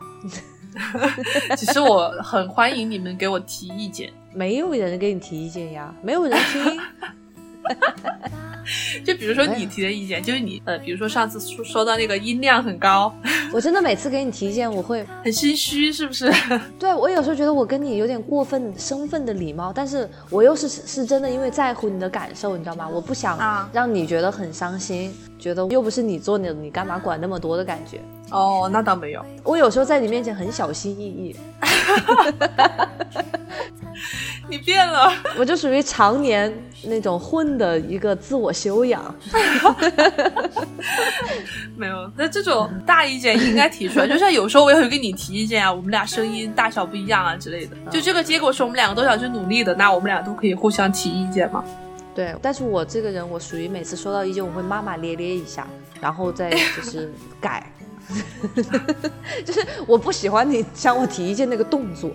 [1.56, 6.80] 其实我很欢迎你们给我提意见，没有人给你提意见呀，没有人听。
[9.04, 13.14] 就比如说你提的意见，就是你呃，比如说上次说说到那个音量很高，
[13.54, 16.32] 我真的每次给你提意见，我会很心虚，是不是？
[16.76, 22.88] 对我有时候觉得我跟你有点过分身份的礼貌，但是我又是是真的因为在乎你的感受，你知道吗？
[22.88, 28.00] 我不想让你觉得很伤心，觉得又不是你做的，你干嘛管那么多的感觉。
[28.30, 31.36] 哦，那倒没有，我有时候在你面前很小心翼翼。
[34.48, 36.52] 你变了，我就属于常年
[36.84, 39.12] 那种混的一个自我修养。
[41.76, 44.06] 没有，那这种大意见应该提出来。
[44.06, 47.76] 就像有时候我也会跟你提意见啊，我们俩声音大小不一样啊之类的。
[47.90, 51.64] 就这个结果是我们两个都想去努力的，那我们俩都可以互相提意见嘛。
[52.14, 55.66] 对，但是我这个人，我属于每次收到意见，我会骂骂咧咧一下，
[56.00, 57.68] 然后再就是改。
[59.44, 62.10] 就是我不喜欢你向我提意见那个动作，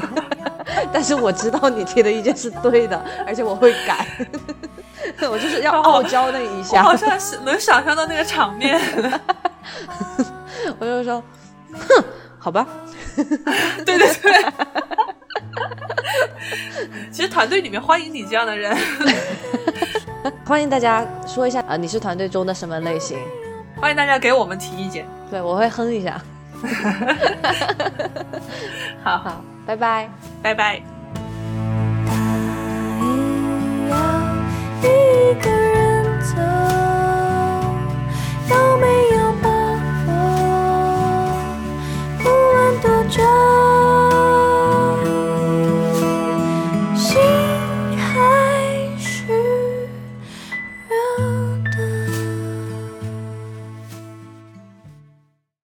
[0.92, 4.06] 但是我知道你提的意见是对的，而且我会改。
[5.30, 8.78] 我就是要傲娇那一下，好像是能想象到那个场面。
[10.78, 11.22] 我就说，
[11.72, 12.04] 哼，
[12.38, 12.66] 好吧。
[13.16, 14.52] 对对对。
[17.10, 18.76] 其实团队里面欢迎你这样的人，
[20.44, 23.18] 欢迎大家说一下啊，你是团队中的什么类型？
[23.80, 26.20] 欢迎大家给我们提意见，对我会哼一下。
[29.04, 30.10] 好好，拜拜，
[30.42, 30.82] 拜拜。